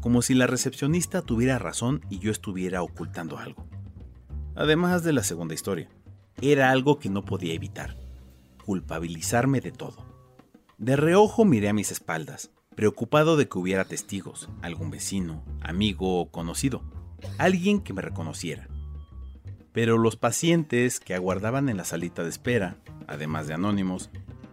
[0.00, 3.66] como si la recepcionista tuviera razón y yo estuviera ocultando algo.
[4.54, 5.88] Además de la segunda historia,
[6.40, 7.96] era algo que no podía evitar,
[8.64, 10.06] culpabilizarme de todo.
[10.78, 16.30] De reojo miré a mis espaldas, preocupado de que hubiera testigos, algún vecino, amigo o
[16.30, 16.82] conocido,
[17.36, 18.68] alguien que me reconociera.
[19.72, 24.10] Pero los pacientes que aguardaban en la salita de espera, además de anónimos,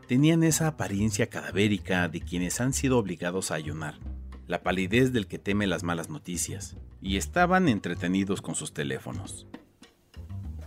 [0.08, 4.00] tenían esa apariencia cadavérica de quienes han sido obligados a ayunar,
[4.48, 9.48] la palidez del que teme las malas noticias, y estaban entretenidos con sus teléfonos.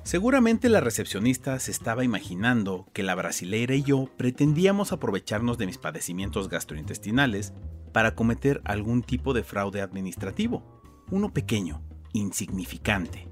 [0.02, 5.78] Seguramente la recepcionista se estaba imaginando que la brasilera y yo pretendíamos aprovecharnos de mis
[5.78, 7.52] padecimientos gastrointestinales
[7.92, 11.82] para cometer algún tipo de fraude administrativo, uno pequeño,
[12.12, 13.28] insignificante.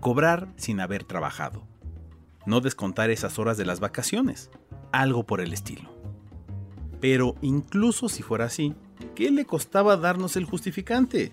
[0.00, 1.71] Cobrar sin haber trabajado.
[2.46, 4.50] No descontar esas horas de las vacaciones,
[4.90, 5.90] algo por el estilo.
[7.00, 8.74] Pero incluso si fuera así,
[9.14, 11.32] ¿qué le costaba darnos el justificante?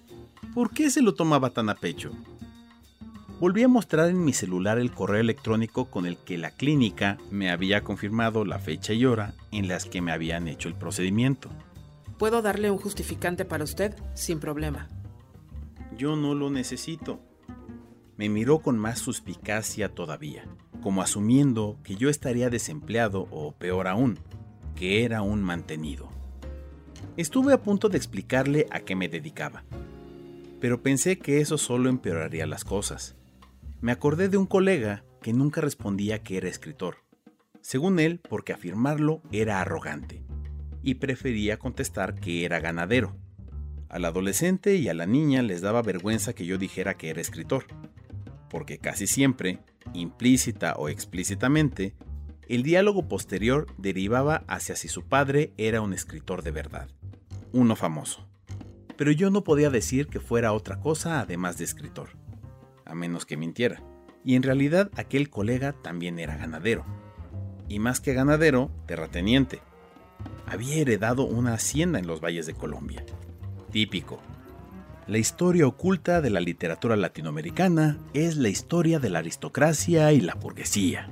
[0.53, 2.11] ¿Por qué se lo tomaba tan a pecho?
[3.39, 7.49] Volví a mostrar en mi celular el correo electrónico con el que la clínica me
[7.49, 11.49] había confirmado la fecha y hora en las que me habían hecho el procedimiento.
[12.17, 13.95] ¿Puedo darle un justificante para usted?
[14.13, 14.89] Sin problema.
[15.97, 17.21] Yo no lo necesito.
[18.17, 20.43] Me miró con más suspicacia todavía,
[20.81, 24.19] como asumiendo que yo estaría desempleado o peor aún,
[24.75, 26.09] que era un mantenido.
[27.17, 29.63] Estuve a punto de explicarle a qué me dedicaba,
[30.59, 33.15] pero pensé que eso solo empeoraría las cosas.
[33.81, 36.97] Me acordé de un colega que nunca respondía que era escritor,
[37.61, 40.23] según él porque afirmarlo era arrogante,
[40.81, 43.15] y prefería contestar que era ganadero.
[43.89, 47.65] Al adolescente y a la niña les daba vergüenza que yo dijera que era escritor,
[48.49, 49.59] porque casi siempre,
[49.93, 51.95] implícita o explícitamente,
[52.47, 56.89] el diálogo posterior derivaba hacia si su padre era un escritor de verdad,
[57.51, 58.27] uno famoso.
[58.97, 62.09] Pero yo no podía decir que fuera otra cosa además de escritor,
[62.85, 63.83] a menos que mintiera.
[64.25, 66.85] Y en realidad aquel colega también era ganadero.
[67.67, 69.61] Y más que ganadero, terrateniente.
[70.45, 73.05] Había heredado una hacienda en los valles de Colombia.
[73.71, 74.19] Típico,
[75.09, 80.35] la historia oculta de la literatura latinoamericana es la historia de la aristocracia y la
[80.35, 81.09] burguesía.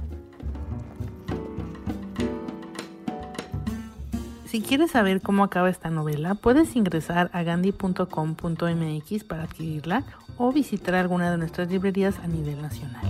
[4.46, 10.04] Si quieres saber cómo acaba esta novela, puedes ingresar a gandhi.com.mx para adquirirla
[10.38, 13.04] o visitar alguna de nuestras librerías a nivel nacional.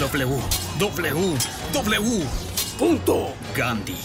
[0.00, 0.36] W,
[0.80, 1.36] W,
[1.72, 2.43] W.
[2.78, 3.34] Punto.
[3.56, 3.96] Gandhi.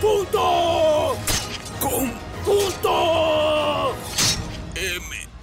[0.00, 1.16] Punto.
[1.80, 2.10] Com.
[2.44, 3.94] Punto.
[4.74, 5.36] MX.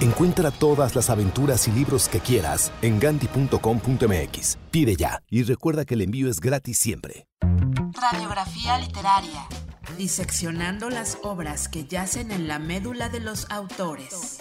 [0.00, 4.58] Encuentra todas las aventuras y libros que quieras en gandhi.com.mx.
[4.70, 7.26] Pide ya y recuerda que el envío es gratis siempre.
[7.94, 9.46] Radiografía literaria.
[9.96, 14.40] Diseccionando las obras que yacen en la médula de los autores.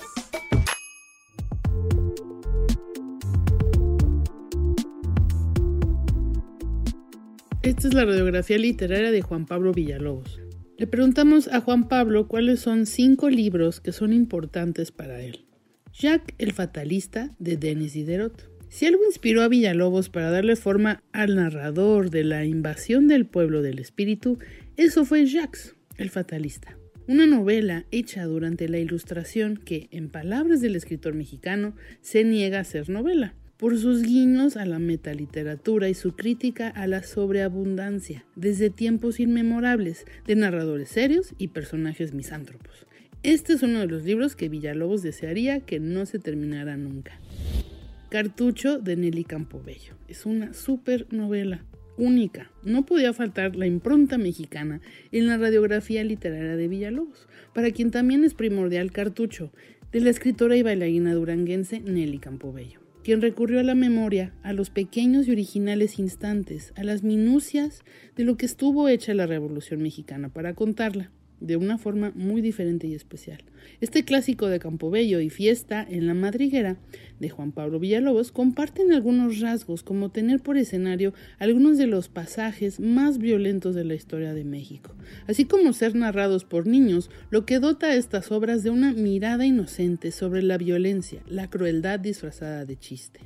[7.63, 10.41] Esta es la radiografía literaria de Juan Pablo Villalobos.
[10.79, 15.45] Le preguntamos a Juan Pablo cuáles son cinco libros que son importantes para él.
[15.93, 18.49] Jack el Fatalista de Denis Diderot.
[18.67, 23.61] Si algo inspiró a Villalobos para darle forma al narrador de la invasión del pueblo
[23.61, 24.39] del espíritu,
[24.75, 26.79] eso fue Jacques el Fatalista.
[27.07, 32.63] Una novela hecha durante la Ilustración que, en palabras del escritor mexicano, se niega a
[32.63, 38.71] ser novela por sus guiños a la metaliteratura y su crítica a la sobreabundancia, desde
[38.71, 42.87] tiempos inmemorables, de narradores serios y personajes misántropos.
[43.21, 47.19] Este es uno de los libros que Villalobos desearía que no se terminara nunca.
[48.09, 49.93] Cartucho de Nelly Campobello.
[50.07, 51.63] Es una super novela,
[51.97, 52.49] única.
[52.63, 54.81] No podía faltar la impronta mexicana
[55.11, 59.51] en la radiografía literaria de Villalobos, para quien también es primordial Cartucho,
[59.91, 64.69] de la escritora y bailarina duranguense Nelly Campobello quien recurrió a la memoria, a los
[64.69, 67.83] pequeños y originales instantes, a las minucias
[68.15, 71.11] de lo que estuvo hecha la Revolución Mexicana para contarla
[71.41, 73.43] de una forma muy diferente y especial.
[73.81, 76.77] Este clásico de Campobello y Fiesta en la Madriguera
[77.19, 82.79] de Juan Pablo Villalobos comparten algunos rasgos como tener por escenario algunos de los pasajes
[82.79, 84.93] más violentos de la historia de México,
[85.27, 89.45] así como ser narrados por niños, lo que dota a estas obras de una mirada
[89.45, 93.19] inocente sobre la violencia, la crueldad disfrazada de chiste.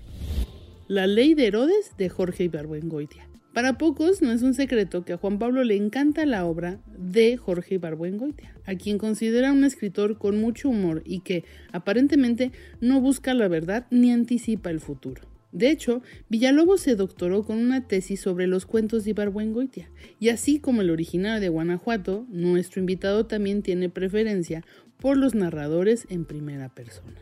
[0.87, 3.27] La ley de Herodes de Jorge Ibargüengoitia.
[3.55, 7.37] Para pocos no es un secreto que a Juan Pablo le encanta la obra de
[7.37, 12.51] Jorge Ibargüengoitia, a quien considera un escritor con mucho humor y que aparentemente
[12.81, 15.21] no busca la verdad ni anticipa el futuro.
[15.53, 19.89] De hecho, Villalobos se doctoró con una tesis sobre los cuentos de Ibargüengoitia,
[20.19, 24.65] y así como el original de Guanajuato, nuestro invitado también tiene preferencia
[24.99, 27.21] por los narradores en primera persona.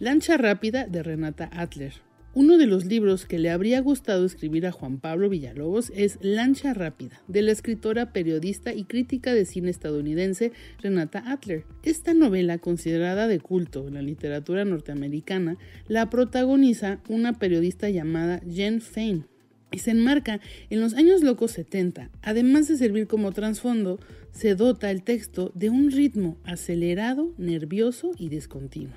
[0.00, 1.92] Lancha rápida de Renata Adler.
[2.34, 6.72] Uno de los libros que le habría gustado escribir a Juan Pablo Villalobos es Lancha
[6.72, 11.66] Rápida, de la escritora, periodista y crítica de cine estadounidense Renata Adler.
[11.82, 15.58] Esta novela, considerada de culto en la literatura norteamericana,
[15.88, 19.26] la protagoniza una periodista llamada Jen Fain
[19.70, 22.08] y se enmarca en los años locos 70.
[22.22, 28.30] Además de servir como trasfondo, se dota el texto de un ritmo acelerado, nervioso y
[28.30, 28.96] discontinuo.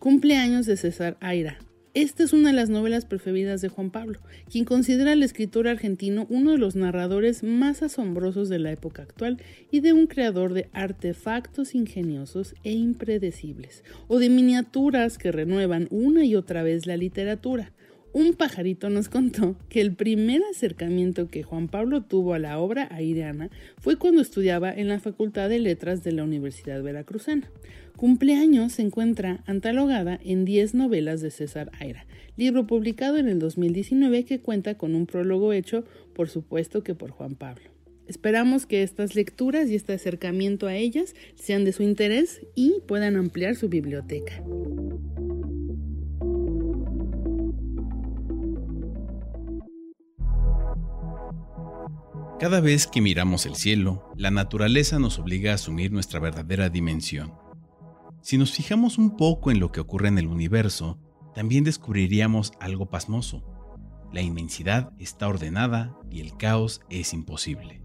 [0.00, 1.58] Cumpleaños de César Aira,
[1.96, 4.20] esta es una de las novelas preferidas de Juan Pablo,
[4.50, 9.40] quien considera al escritor argentino uno de los narradores más asombrosos de la época actual
[9.70, 16.26] y de un creador de artefactos ingeniosos e impredecibles, o de miniaturas que renuevan una
[16.26, 17.72] y otra vez la literatura.
[18.12, 22.88] Un pajarito nos contó que el primer acercamiento que Juan Pablo tuvo a la obra
[22.90, 27.50] aireana fue cuando estudiaba en la Facultad de Letras de la Universidad Veracruzana.
[27.96, 34.26] Cumpleaños se encuentra antalogada en 10 novelas de César Aira, libro publicado en el 2019
[34.26, 35.84] que cuenta con un prólogo hecho,
[36.14, 37.70] por supuesto que por Juan Pablo.
[38.06, 43.16] Esperamos que estas lecturas y este acercamiento a ellas sean de su interés y puedan
[43.16, 44.42] ampliar su biblioteca.
[52.38, 57.45] Cada vez que miramos el cielo, la naturaleza nos obliga a asumir nuestra verdadera dimensión
[58.26, 60.98] si nos fijamos un poco en lo que ocurre en el universo,
[61.32, 63.44] también descubriríamos algo pasmoso.
[64.12, 67.84] La inmensidad está ordenada y el caos es imposible.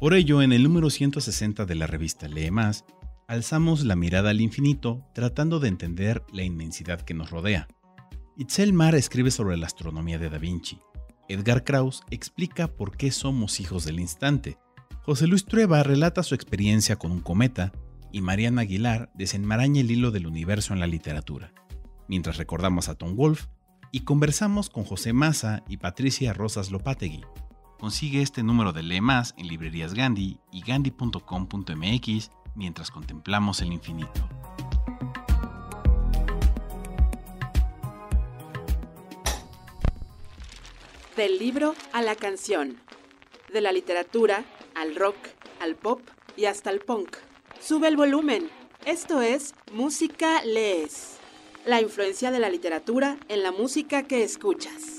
[0.00, 2.86] Por ello, en el número 160 de la revista Lee Más,
[3.28, 7.68] alzamos la mirada al infinito tratando de entender la inmensidad que nos rodea.
[8.38, 10.78] Itzel Mar escribe sobre la astronomía de Da Vinci.
[11.28, 14.56] Edgar Kraus explica por qué somos hijos del instante.
[15.02, 17.72] José Luis Trueba relata su experiencia con un cometa
[18.12, 21.52] y Mariana Aguilar desenmaraña el hilo del universo en la literatura,
[22.08, 23.48] mientras recordamos a Tom Wolfe
[23.92, 27.22] y conversamos con José Maza y Patricia Rosas Lopategui.
[27.78, 34.28] Consigue este número de Lee Más en librerías Gandhi y gandhi.com.mx mientras contemplamos el infinito.
[41.16, 42.76] Del libro a la canción,
[43.52, 44.44] de la literatura
[44.74, 45.16] al rock,
[45.60, 46.00] al pop
[46.36, 47.16] y hasta el punk.
[47.60, 48.48] Sube el volumen.
[48.86, 51.18] Esto es Música Lees.
[51.66, 54.96] La influencia de la literatura en la música que escuchas.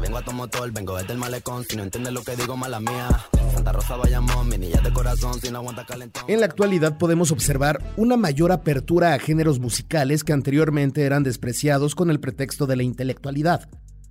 [0.00, 1.64] vengo a tu motor, vengo desde el malecón.
[1.64, 3.08] Si no entiendes lo que digo, mala mía.
[3.54, 6.24] Santa Rosa Bayamón, mi niña de corazón, si no aguanta calentón.
[6.28, 11.94] En la actualidad podemos observar una mayor apertura a géneros musicales que anteriormente eran despreciados
[11.94, 13.68] con el pretexto de la intelectualidad.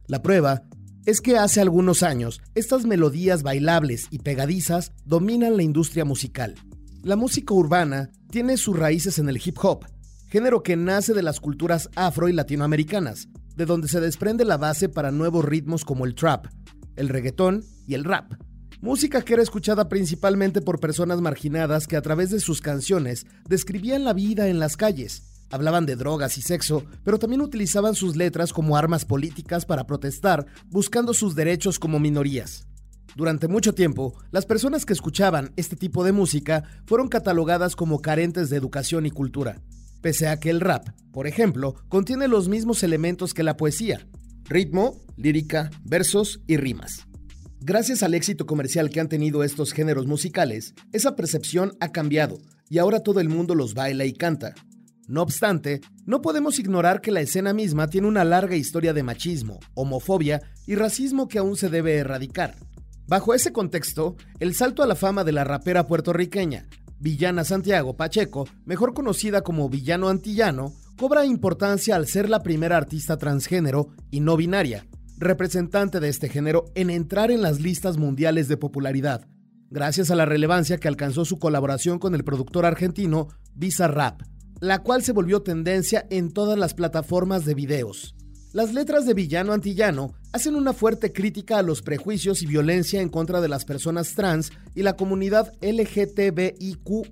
[0.07, 0.63] La prueba
[1.09, 6.53] es que hace algunos años estas melodías bailables y pegadizas dominan la industria musical.
[7.01, 9.85] La música urbana tiene sus raíces en el hip hop,
[10.27, 14.87] género que nace de las culturas afro y latinoamericanas, de donde se desprende la base
[14.87, 16.45] para nuevos ritmos como el trap,
[16.95, 18.33] el reggaetón y el rap.
[18.79, 24.03] Música que era escuchada principalmente por personas marginadas que a través de sus canciones describían
[24.03, 28.53] la vida en las calles, Hablaban de drogas y sexo, pero también utilizaban sus letras
[28.53, 32.67] como armas políticas para protestar, buscando sus derechos como minorías.
[33.15, 38.49] Durante mucho tiempo, las personas que escuchaban este tipo de música fueron catalogadas como carentes
[38.49, 39.61] de educación y cultura,
[40.01, 44.07] pese a que el rap, por ejemplo, contiene los mismos elementos que la poesía,
[44.45, 47.07] ritmo, lírica, versos y rimas.
[47.61, 52.37] Gracias al éxito comercial que han tenido estos géneros musicales, esa percepción ha cambiado
[52.69, 54.53] y ahora todo el mundo los baila y canta,
[55.09, 59.59] no obstante, no podemos ignorar que la escena misma tiene una larga historia de machismo,
[59.73, 62.55] homofobia y racismo que aún se debe erradicar.
[63.07, 66.67] Bajo ese contexto, el salto a la fama de la rapera puertorriqueña,
[66.99, 73.17] Villana Santiago Pacheco, mejor conocida como Villano Antillano, cobra importancia al ser la primera artista
[73.17, 74.85] transgénero y no binaria,
[75.17, 79.25] representante de este género en entrar en las listas mundiales de popularidad,
[79.71, 84.21] gracias a la relevancia que alcanzó su colaboración con el productor argentino Visa Rap
[84.59, 88.15] la cual se volvió tendencia en todas las plataformas de videos.
[88.51, 93.09] Las letras de Villano Antillano hacen una fuerte crítica a los prejuicios y violencia en
[93.09, 97.11] contra de las personas trans y la comunidad LGTBIQ.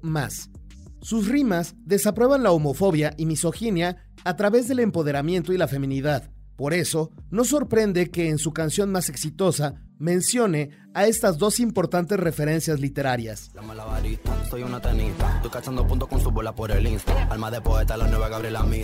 [1.02, 6.32] Sus rimas desaprueban la homofobia y misoginia a través del empoderamiento y la feminidad.
[6.58, 12.20] Por eso, no sorprende que en su canción más exitosa, mencione a estas dos importantes
[12.20, 13.52] referencias literarias.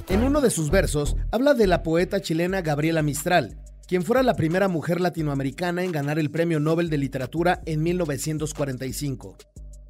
[0.10, 3.58] En uno de sus versos habla de la poeta chilena Gabriela Mistral,
[3.88, 9.38] quien fuera la primera mujer latinoamericana en ganar el Premio Nobel de Literatura en 1945.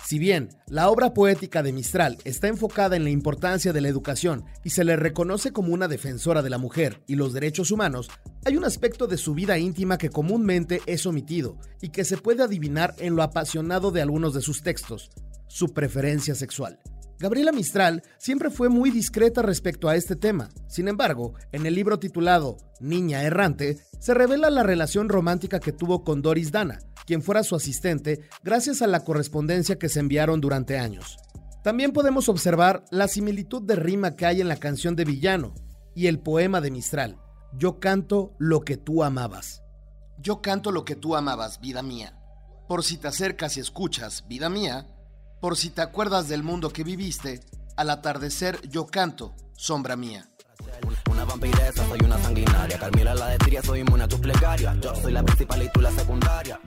[0.06, 4.43] Si bien la obra poética de Mistral está enfocada en la importancia de la educación
[4.62, 8.10] y se le reconoce como una defensora de la mujer y los derechos humanos,
[8.43, 12.43] hay un aspecto de su vida íntima que comúnmente es omitido y que se puede
[12.43, 15.10] adivinar en lo apasionado de algunos de sus textos,
[15.47, 16.80] su preferencia sexual.
[17.18, 20.49] Gabriela Mistral siempre fue muy discreta respecto a este tema.
[20.68, 26.04] Sin embargo, en el libro titulado Niña Errante, se revela la relación romántica que tuvo
[26.04, 30.78] con Doris Dana, quien fuera su asistente gracias a la correspondencia que se enviaron durante
[30.78, 31.18] años.
[31.64, 35.54] También podemos observar la similitud de rima que hay en la canción de Villano
[35.95, 37.20] y el poema de Mistral,
[37.56, 39.62] Yo canto lo que tú amabas.
[40.18, 42.20] Yo canto lo que tú amabas, vida mía.
[42.68, 44.88] Por si te acercas y escuchas, vida mía,
[45.39, 47.41] por si te acuerdas del mundo que viviste,
[47.78, 50.32] al atardecer yo canto, sombra mía.
[51.10, 51.26] Una
[51.74, 52.78] soy una sanguinaria.
[52.78, 54.76] Carmila la de soy a.
[54.82, 56.60] Yo soy la principal secundaria.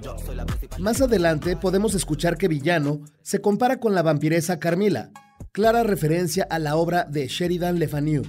[0.79, 5.11] Más adelante podemos escuchar que Villano se compara con la vampiresa Carmila,
[5.53, 8.23] clara referencia a la obra de Sheridan Le Fanu,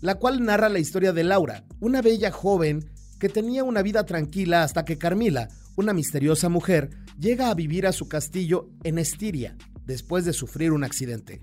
[0.00, 4.64] la cual narra la historia de Laura, una bella joven que tenía una vida tranquila
[4.64, 10.24] hasta que Carmila, una misteriosa mujer, llega a vivir a su castillo en Estiria, después
[10.24, 11.40] de sufrir un accidente.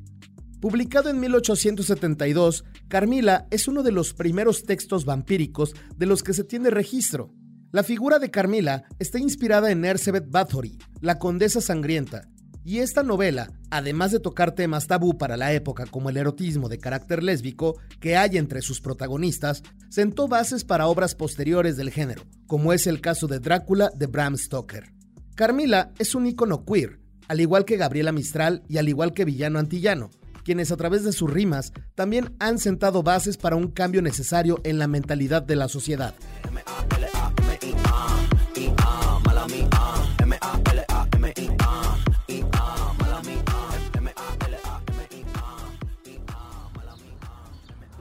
[0.59, 6.43] Publicado en 1872, Carmila es uno de los primeros textos vampíricos de los que se
[6.43, 7.33] tiene registro.
[7.71, 12.27] La figura de Carmila está inspirada en Erzsébet Bathory, la condesa sangrienta,
[12.65, 16.77] y esta novela, además de tocar temas tabú para la época como el erotismo de
[16.77, 22.73] carácter lésbico que hay entre sus protagonistas, sentó bases para obras posteriores del género, como
[22.73, 24.91] es el caso de Drácula de Bram Stoker.
[25.35, 26.99] Carmila es un ícono queer,
[27.29, 30.09] al igual que Gabriela Mistral y al igual que Villano Antillano,
[30.49, 34.79] quienes a través de sus rimas también han sentado bases para un cambio necesario en
[34.79, 36.15] la mentalidad de la sociedad.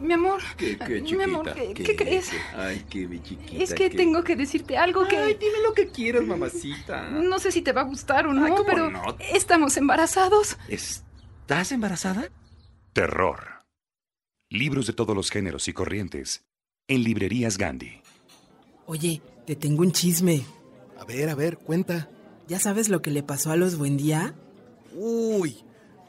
[0.00, 0.40] Mi amor.
[0.56, 2.30] ¿Qué, qué, Mi amor, ¿qué, ¿Qué, qué crees?
[2.56, 3.62] Ay, qué mi chiquita.
[3.64, 5.16] Es que qué- tengo que decirte algo que...
[5.18, 7.08] Ay, dime lo que quieras, mamacita.
[7.10, 9.02] No sé si te va a gustar o no, Ay, ¿cómo pero no?
[9.32, 10.56] estamos embarazados.
[10.68, 12.28] ¿Estás embarazada?
[12.92, 13.64] Terror.
[14.50, 16.44] Libros de todos los géneros y corrientes.
[16.88, 18.00] En librerías Gandhi.
[18.86, 20.42] Oye, te tengo un chisme.
[20.98, 22.08] A ver, a ver, cuenta.
[22.48, 24.34] ¿Ya sabes lo que le pasó a los Buendía?
[24.94, 25.58] Uy,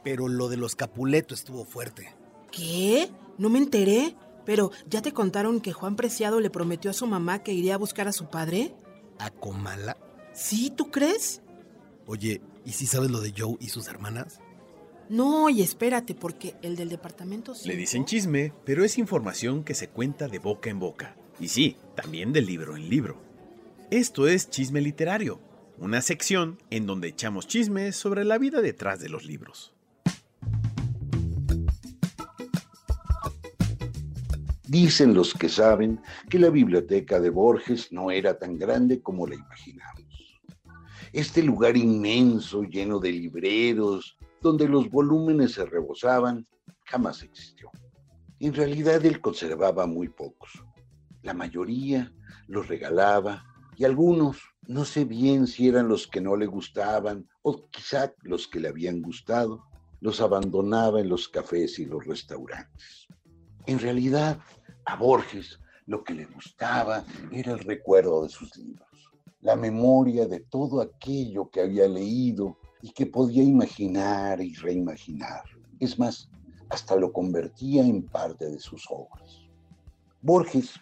[0.04, 2.16] pero lo de los Capuleto estuvo fuerte.
[2.52, 3.10] ¿Qué?
[3.38, 4.16] No me enteré.
[4.46, 7.78] Pero, ¿ya te contaron que Juan Preciado le prometió a su mamá que iría a
[7.78, 8.74] buscar a su padre?
[9.20, 9.98] ¿A Comala?
[10.34, 11.42] ¿Sí, tú crees?
[12.08, 14.40] Oye, ¿y si sabes lo de Joe y sus hermanas?
[15.10, 17.54] No, y espérate, porque el del departamento...
[17.54, 21.16] Le cinco- dicen chisme, pero es información que se cuenta de boca en boca.
[21.40, 23.20] Y sí, también de libro en libro.
[23.90, 25.40] Esto es Chisme Literario,
[25.80, 29.74] una sección en donde echamos chismes sobre la vida detrás de los libros.
[34.68, 36.00] Dicen los que saben
[36.30, 40.04] que la biblioteca de Borges no era tan grande como la imaginamos.
[41.12, 46.48] Este lugar inmenso, lleno de libreros, donde los volúmenes se rebosaban,
[46.86, 47.72] jamás existió.
[48.40, 50.52] En realidad él conservaba muy pocos.
[51.22, 52.12] La mayoría
[52.48, 53.44] los regalaba
[53.76, 58.48] y algunos, no sé bien si eran los que no le gustaban o quizá los
[58.48, 59.66] que le habían gustado,
[60.02, 63.08] los abandonaba en los cafés y los restaurantes.
[63.66, 64.40] En realidad,
[64.86, 68.88] a Borges lo que le gustaba era el recuerdo de sus libros,
[69.42, 75.44] la memoria de todo aquello que había leído y que podía imaginar y reimaginar.
[75.80, 76.30] Es más,
[76.70, 79.42] hasta lo convertía en parte de sus obras.
[80.22, 80.74] Borges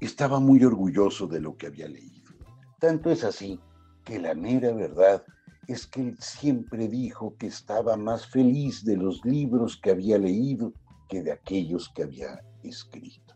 [0.00, 2.32] estaba muy orgulloso de lo que había leído.
[2.78, 3.60] Tanto es así
[4.04, 5.22] que la mera verdad
[5.68, 10.72] es que él siempre dijo que estaba más feliz de los libros que había leído
[11.08, 13.34] que de aquellos que había escrito.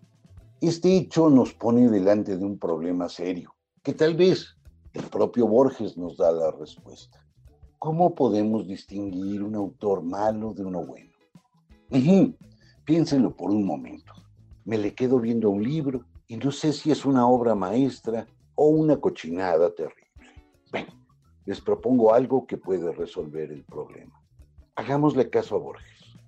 [0.61, 4.57] Este hecho nos pone delante de un problema serio, que tal vez
[4.93, 7.26] el propio Borges nos da la respuesta.
[7.87, 11.13] ¿Cómo podemos distinguir un autor malo de uno bueno?
[11.91, 12.35] Ujú,
[12.85, 14.13] Piénsenlo por un momento.
[14.65, 18.27] Me le quedo viendo un libro y no sé si es una obra maestra
[18.57, 20.11] o una cochinada terrible.
[20.73, 20.89] Bueno,
[21.45, 24.21] les propongo algo que puede resolver el problema.
[24.75, 26.19] Hagámosle caso a Borges.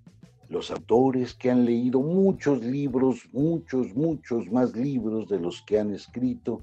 [0.48, 5.92] Los autores que han leído muchos libros, muchos, muchos más libros de los que han
[5.92, 6.62] escrito,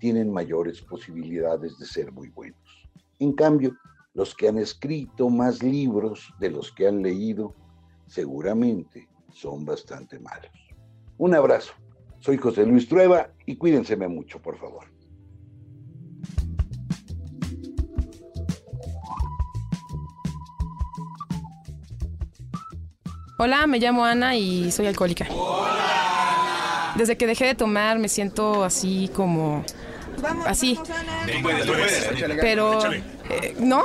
[0.00, 2.58] tienen mayores posibilidades de ser muy buenos.
[3.20, 3.76] En cambio,
[4.14, 7.54] los que han escrito más libros de los que han leído,
[8.06, 10.50] seguramente son bastante malos.
[11.18, 11.72] Un abrazo.
[12.20, 14.86] Soy José Luis Trueba y cuídenseme mucho, por favor.
[23.38, 25.26] Hola, me llamo Ana y soy alcohólica.
[26.96, 29.64] Desde que dejé de tomar me siento así como...
[30.46, 30.78] Así.
[32.40, 32.78] Pero...
[33.32, 33.84] eh, ¿No?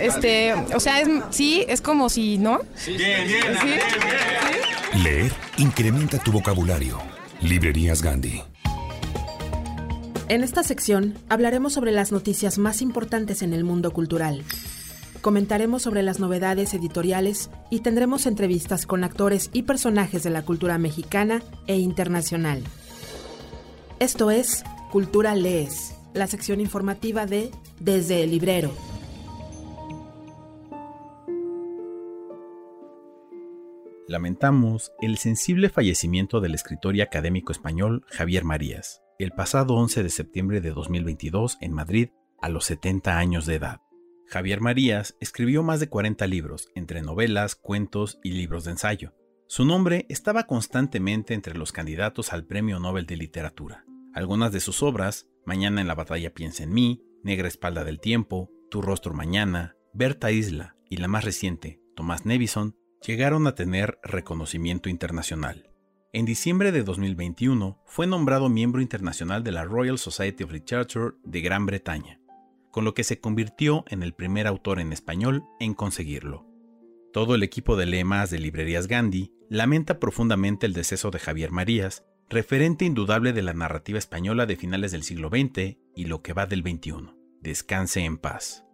[0.00, 2.60] Este, o sea, es, sí, es como si, ¿no?
[2.86, 4.98] Bien, bien, ¿Sí?
[4.98, 6.98] Leer incrementa tu vocabulario.
[7.40, 8.42] Librerías Gandhi.
[10.28, 14.44] En esta sección hablaremos sobre las noticias más importantes en el mundo cultural.
[15.22, 20.78] Comentaremos sobre las novedades editoriales y tendremos entrevistas con actores y personajes de la cultura
[20.78, 22.62] mexicana e internacional.
[23.98, 27.50] Esto es Cultura Lees, la sección informativa de
[27.80, 28.74] Desde el Librero.
[34.06, 40.10] Lamentamos el sensible fallecimiento del escritor y académico español Javier Marías, el pasado 11 de
[40.10, 42.10] septiembre de 2022 en Madrid,
[42.42, 43.80] a los 70 años de edad.
[44.26, 49.14] Javier Marías escribió más de 40 libros, entre novelas, cuentos y libros de ensayo.
[49.46, 53.86] Su nombre estaba constantemente entre los candidatos al Premio Nobel de Literatura.
[54.12, 58.50] Algunas de sus obras, Mañana en la batalla piensa en mí, Negra espalda del tiempo,
[58.70, 64.88] Tu rostro mañana, Berta Isla y la más reciente, Tomás Nevison, llegaron a tener reconocimiento
[64.88, 65.70] internacional.
[66.12, 71.40] En diciembre de 2021 fue nombrado miembro internacional de la Royal Society of Literature de
[71.40, 72.20] Gran Bretaña,
[72.70, 76.46] con lo que se convirtió en el primer autor en español en conseguirlo.
[77.12, 82.04] Todo el equipo de lemas de Librerías Gandhi lamenta profundamente el deceso de Javier Marías,
[82.30, 86.46] referente indudable de la narrativa española de finales del siglo XX y lo que va
[86.46, 87.10] del XXI.
[87.40, 88.64] Descanse en paz.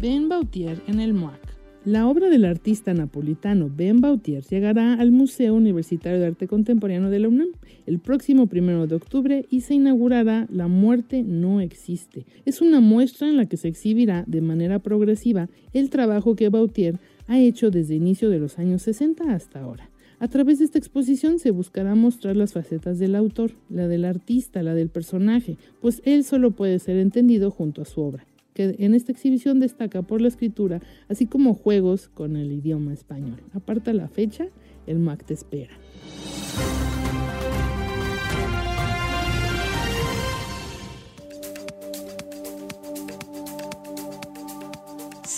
[0.00, 1.51] Ben Bautier en el MOAC.
[1.84, 7.18] La obra del artista napolitano Ben Bautier llegará al Museo Universitario de Arte Contemporáneo de
[7.18, 7.48] la UNAM
[7.86, 12.24] el próximo primero de octubre y se inaugurará La muerte no existe.
[12.44, 17.00] Es una muestra en la que se exhibirá de manera progresiva el trabajo que Bautier
[17.26, 19.90] ha hecho desde inicio de los años 60 hasta ahora.
[20.20, 24.62] A través de esta exposición se buscará mostrar las facetas del autor, la del artista,
[24.62, 28.24] la del personaje, pues él solo puede ser entendido junto a su obra
[28.54, 33.42] que en esta exhibición destaca por la escritura, así como juegos con el idioma español.
[33.52, 34.46] Aparta la fecha,
[34.86, 35.72] el MAC te espera.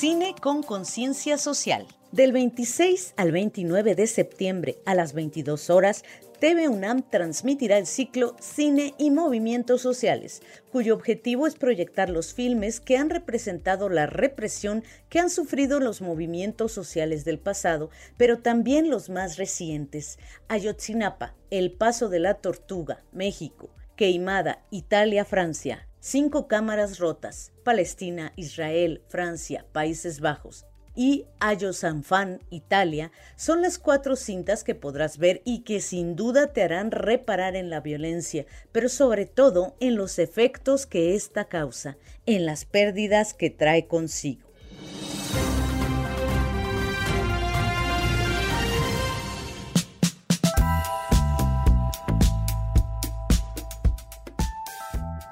[0.04, 1.86] Cine con conciencia social.
[2.12, 6.04] Del 26 al 29 de septiembre a las 22 horas,
[6.44, 12.80] TV UNAM transmitirá el ciclo Cine y Movimientos Sociales, cuyo objetivo es proyectar los filmes
[12.80, 17.88] que han representado la represión que han sufrido los movimientos sociales del pasado,
[18.18, 20.18] pero también los más recientes.
[20.48, 29.00] Ayotzinapa, El Paso de la Tortuga, México, Queimada, Italia, Francia, Cinco Cámaras Rotas, Palestina, Israel,
[29.08, 35.80] Francia, Países Bajos, y Ayosanfan, Italia, son las cuatro cintas que podrás ver y que
[35.80, 41.14] sin duda te harán reparar en la violencia, pero sobre todo en los efectos que
[41.14, 44.42] esta causa, en las pérdidas que trae consigo.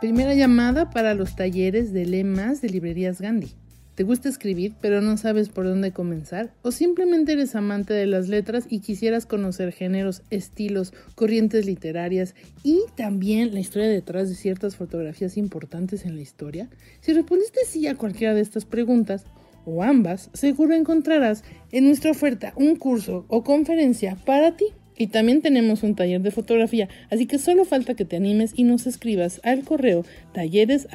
[0.00, 3.61] Primera llamada para los talleres de lemas de librerías Gandhi.
[4.02, 6.52] ¿Te gusta escribir pero no sabes por dónde comenzar?
[6.62, 12.34] ¿O simplemente eres amante de las letras y quisieras conocer géneros, estilos, corrientes literarias
[12.64, 16.68] y también la historia detrás de ciertas fotografías importantes en la historia?
[17.00, 19.24] Si respondiste sí a cualquiera de estas preguntas,
[19.66, 24.64] o ambas, seguro encontrarás en nuestra oferta un curso o conferencia para ti.
[24.96, 28.64] Y también tenemos un taller de fotografía, así que solo falta que te animes y
[28.64, 30.86] nos escribas al correo talleres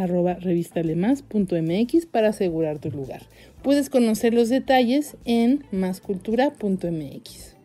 [2.05, 3.23] para asegurar tu lugar.
[3.63, 7.56] Puedes conocer los detalles en mascultura.mx.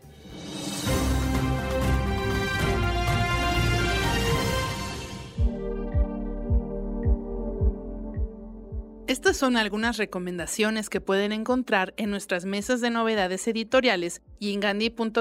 [9.13, 14.61] Estas son algunas recomendaciones que pueden encontrar en nuestras mesas de novedades editoriales y en
[14.61, 15.19] gandhi.com.mx.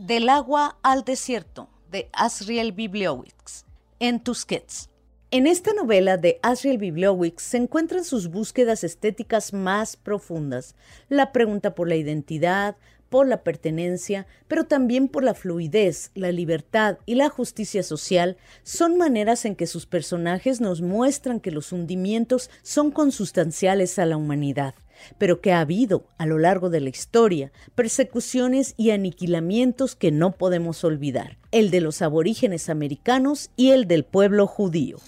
[0.00, 3.64] Del agua al desierto, de Asriel Bibliowicz,
[4.00, 4.90] en Tusquets.
[5.30, 10.74] En esta novela de Asriel Bibliowicz se encuentran sus búsquedas estéticas más profundas,
[11.08, 12.76] la pregunta por la identidad,
[13.10, 18.96] por la pertenencia, pero también por la fluidez, la libertad y la justicia social, son
[18.96, 24.74] maneras en que sus personajes nos muestran que los hundimientos son consustanciales a la humanidad,
[25.18, 30.32] pero que ha habido, a lo largo de la historia, persecuciones y aniquilamientos que no
[30.32, 34.98] podemos olvidar, el de los aborígenes americanos y el del pueblo judío.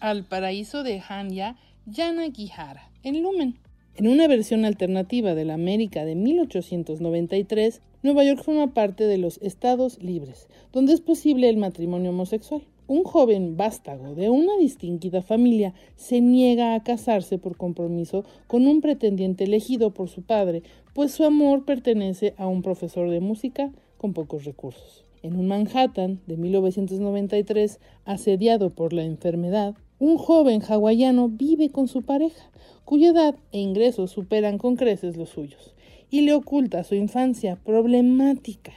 [0.00, 3.58] Al paraíso de Hanya, Yana Gihara, en Lumen.
[3.98, 9.38] En una versión alternativa de la América de 1893, Nueva York forma parte de los
[9.42, 12.62] Estados Libres, donde es posible el matrimonio homosexual.
[12.86, 18.82] Un joven vástago de una distinguida familia se niega a casarse por compromiso con un
[18.82, 20.62] pretendiente elegido por su padre,
[20.94, 25.06] pues su amor pertenece a un profesor de música con pocos recursos.
[25.24, 32.02] En un Manhattan de 1993, asediado por la enfermedad, un joven hawaiano vive con su
[32.02, 32.50] pareja,
[32.84, 35.74] cuya edad e ingresos superan con creces los suyos,
[36.10, 38.72] y le oculta su infancia problemática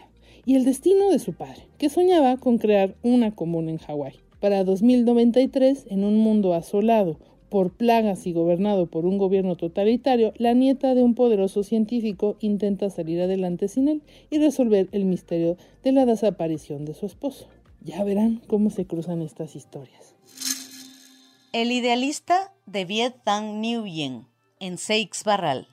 [0.45, 4.15] y el destino de su padre, que soñaba con crear una comuna en Hawái.
[4.39, 7.19] Para 2093, en un mundo asolado
[7.49, 12.89] por plagas y gobernado por un gobierno totalitario, la nieta de un poderoso científico intenta
[12.89, 17.47] salir adelante sin él y resolver el misterio de la desaparición de su esposo.
[17.84, 20.15] Ya verán cómo se cruzan estas historias.
[21.54, 24.26] El idealista de Viet Thanh Nguyen,
[24.62, 25.68] en Seix Barral.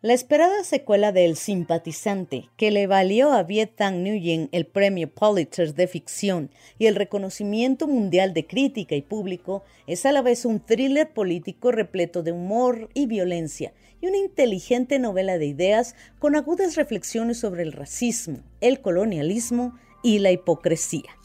[0.00, 5.12] La esperada secuela de El simpatizante, que le valió a Viet Thanh Nguyen el premio
[5.12, 10.46] Pulitzer de ficción y el reconocimiento mundial de crítica y público, es a la vez
[10.46, 16.36] un thriller político repleto de humor y violencia y una inteligente novela de ideas con
[16.36, 21.17] agudas reflexiones sobre el racismo, el colonialismo y la hipocresía.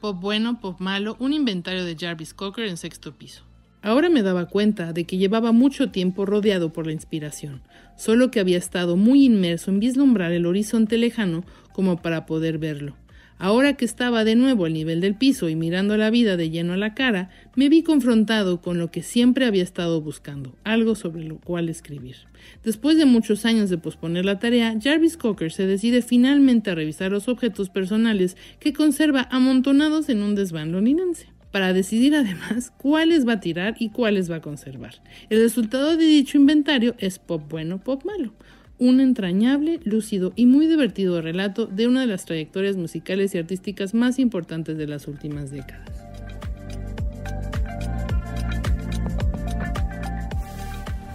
[0.00, 3.44] Pop bueno, pop malo, un inventario de Jarvis Cocker en sexto piso.
[3.82, 7.60] Ahora me daba cuenta de que llevaba mucho tiempo rodeado por la inspiración,
[7.98, 11.44] solo que había estado muy inmerso en vislumbrar el horizonte lejano
[11.74, 12.96] como para poder verlo.
[13.42, 16.74] Ahora que estaba de nuevo al nivel del piso y mirando la vida de lleno
[16.74, 21.24] a la cara, me vi confrontado con lo que siempre había estado buscando, algo sobre
[21.24, 22.16] lo cual escribir.
[22.62, 27.12] Después de muchos años de posponer la tarea, Jarvis Cocker se decide finalmente a revisar
[27.12, 33.34] los objetos personales que conserva amontonados en un desván londinense para decidir además cuáles va
[33.34, 34.96] a tirar y cuáles va a conservar.
[35.30, 38.34] El resultado de dicho inventario es pop bueno, pop malo,
[38.80, 43.94] un entrañable, lúcido y muy divertido relato de una de las trayectorias musicales y artísticas
[43.94, 45.86] más importantes de las últimas décadas.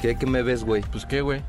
[0.01, 0.83] ¿Qué, qué me ves, güey?
[0.91, 1.41] Pues qué, güey.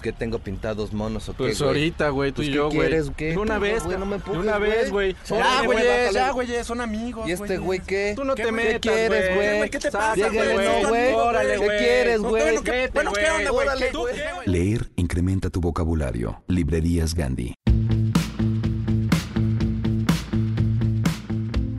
[0.00, 2.66] Pues que tengo pintados monos o qué, Pues ahorita, güey, tú Pues, y ¿qué yo,
[2.70, 2.78] güey.
[2.88, 3.26] quieres, qué?
[3.32, 5.14] De una vez, güey, no me de empujes, una vez, güey.
[5.28, 5.84] Ya, Órale, güey,
[6.14, 8.14] ya, güey, son amigos, ¿Y este güey qué?
[8.16, 9.68] Tú no te ¿Qué metas, quieres, güey?
[9.68, 10.56] ¿Qué te pasa, güey?
[10.82, 11.12] no, güey.
[11.12, 11.78] Órale, ¿Qué güey.
[11.78, 12.42] quieres, No, güey?
[12.44, 13.66] bueno, ¿qué- ¿qué onda, güey?
[13.66, 14.14] Órale, ¿Tú güey.
[14.14, 16.42] qué, Leer incrementa tu vocabulario.
[16.48, 17.52] Librerías Gandhi.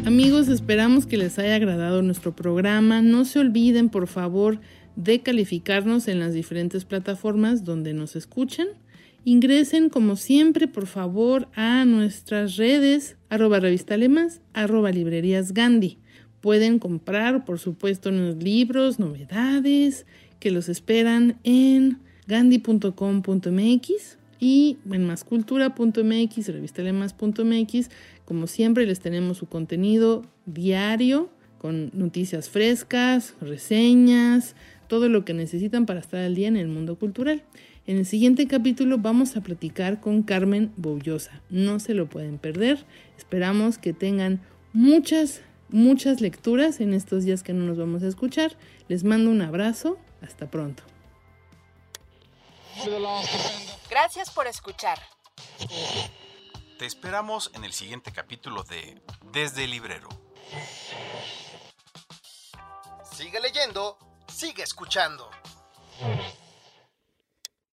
[0.05, 3.01] Amigos, esperamos que les haya agradado nuestro programa.
[3.01, 4.59] No se olviden, por favor,
[4.95, 8.67] de calificarnos en las diferentes plataformas donde nos escuchan.
[9.23, 15.99] Ingresen, como siempre, por favor, a nuestras redes, arroba revista Lemas, arroba librerías Gandhi.
[16.41, 20.07] Pueden comprar, por supuesto, los libros, novedades
[20.39, 27.89] que los esperan en gandhi.com.mx y en mascultura.mx, revistalemas.mx.
[28.25, 31.29] Como siempre, les tenemos su contenido diario
[31.59, 34.55] con noticias frescas, reseñas,
[34.91, 37.45] todo lo que necesitan para estar al día en el mundo cultural.
[37.87, 41.41] En el siguiente capítulo vamos a platicar con Carmen Boullosa.
[41.49, 42.85] No se lo pueden perder.
[43.17, 48.57] Esperamos que tengan muchas, muchas lecturas en estos días que no nos vamos a escuchar.
[48.89, 49.97] Les mando un abrazo.
[50.21, 50.83] Hasta pronto.
[53.89, 54.99] Gracias por escuchar.
[56.77, 60.09] Te esperamos en el siguiente capítulo de Desde el Librero.
[63.15, 63.97] Sigue leyendo
[64.41, 65.29] Sigue escuchando.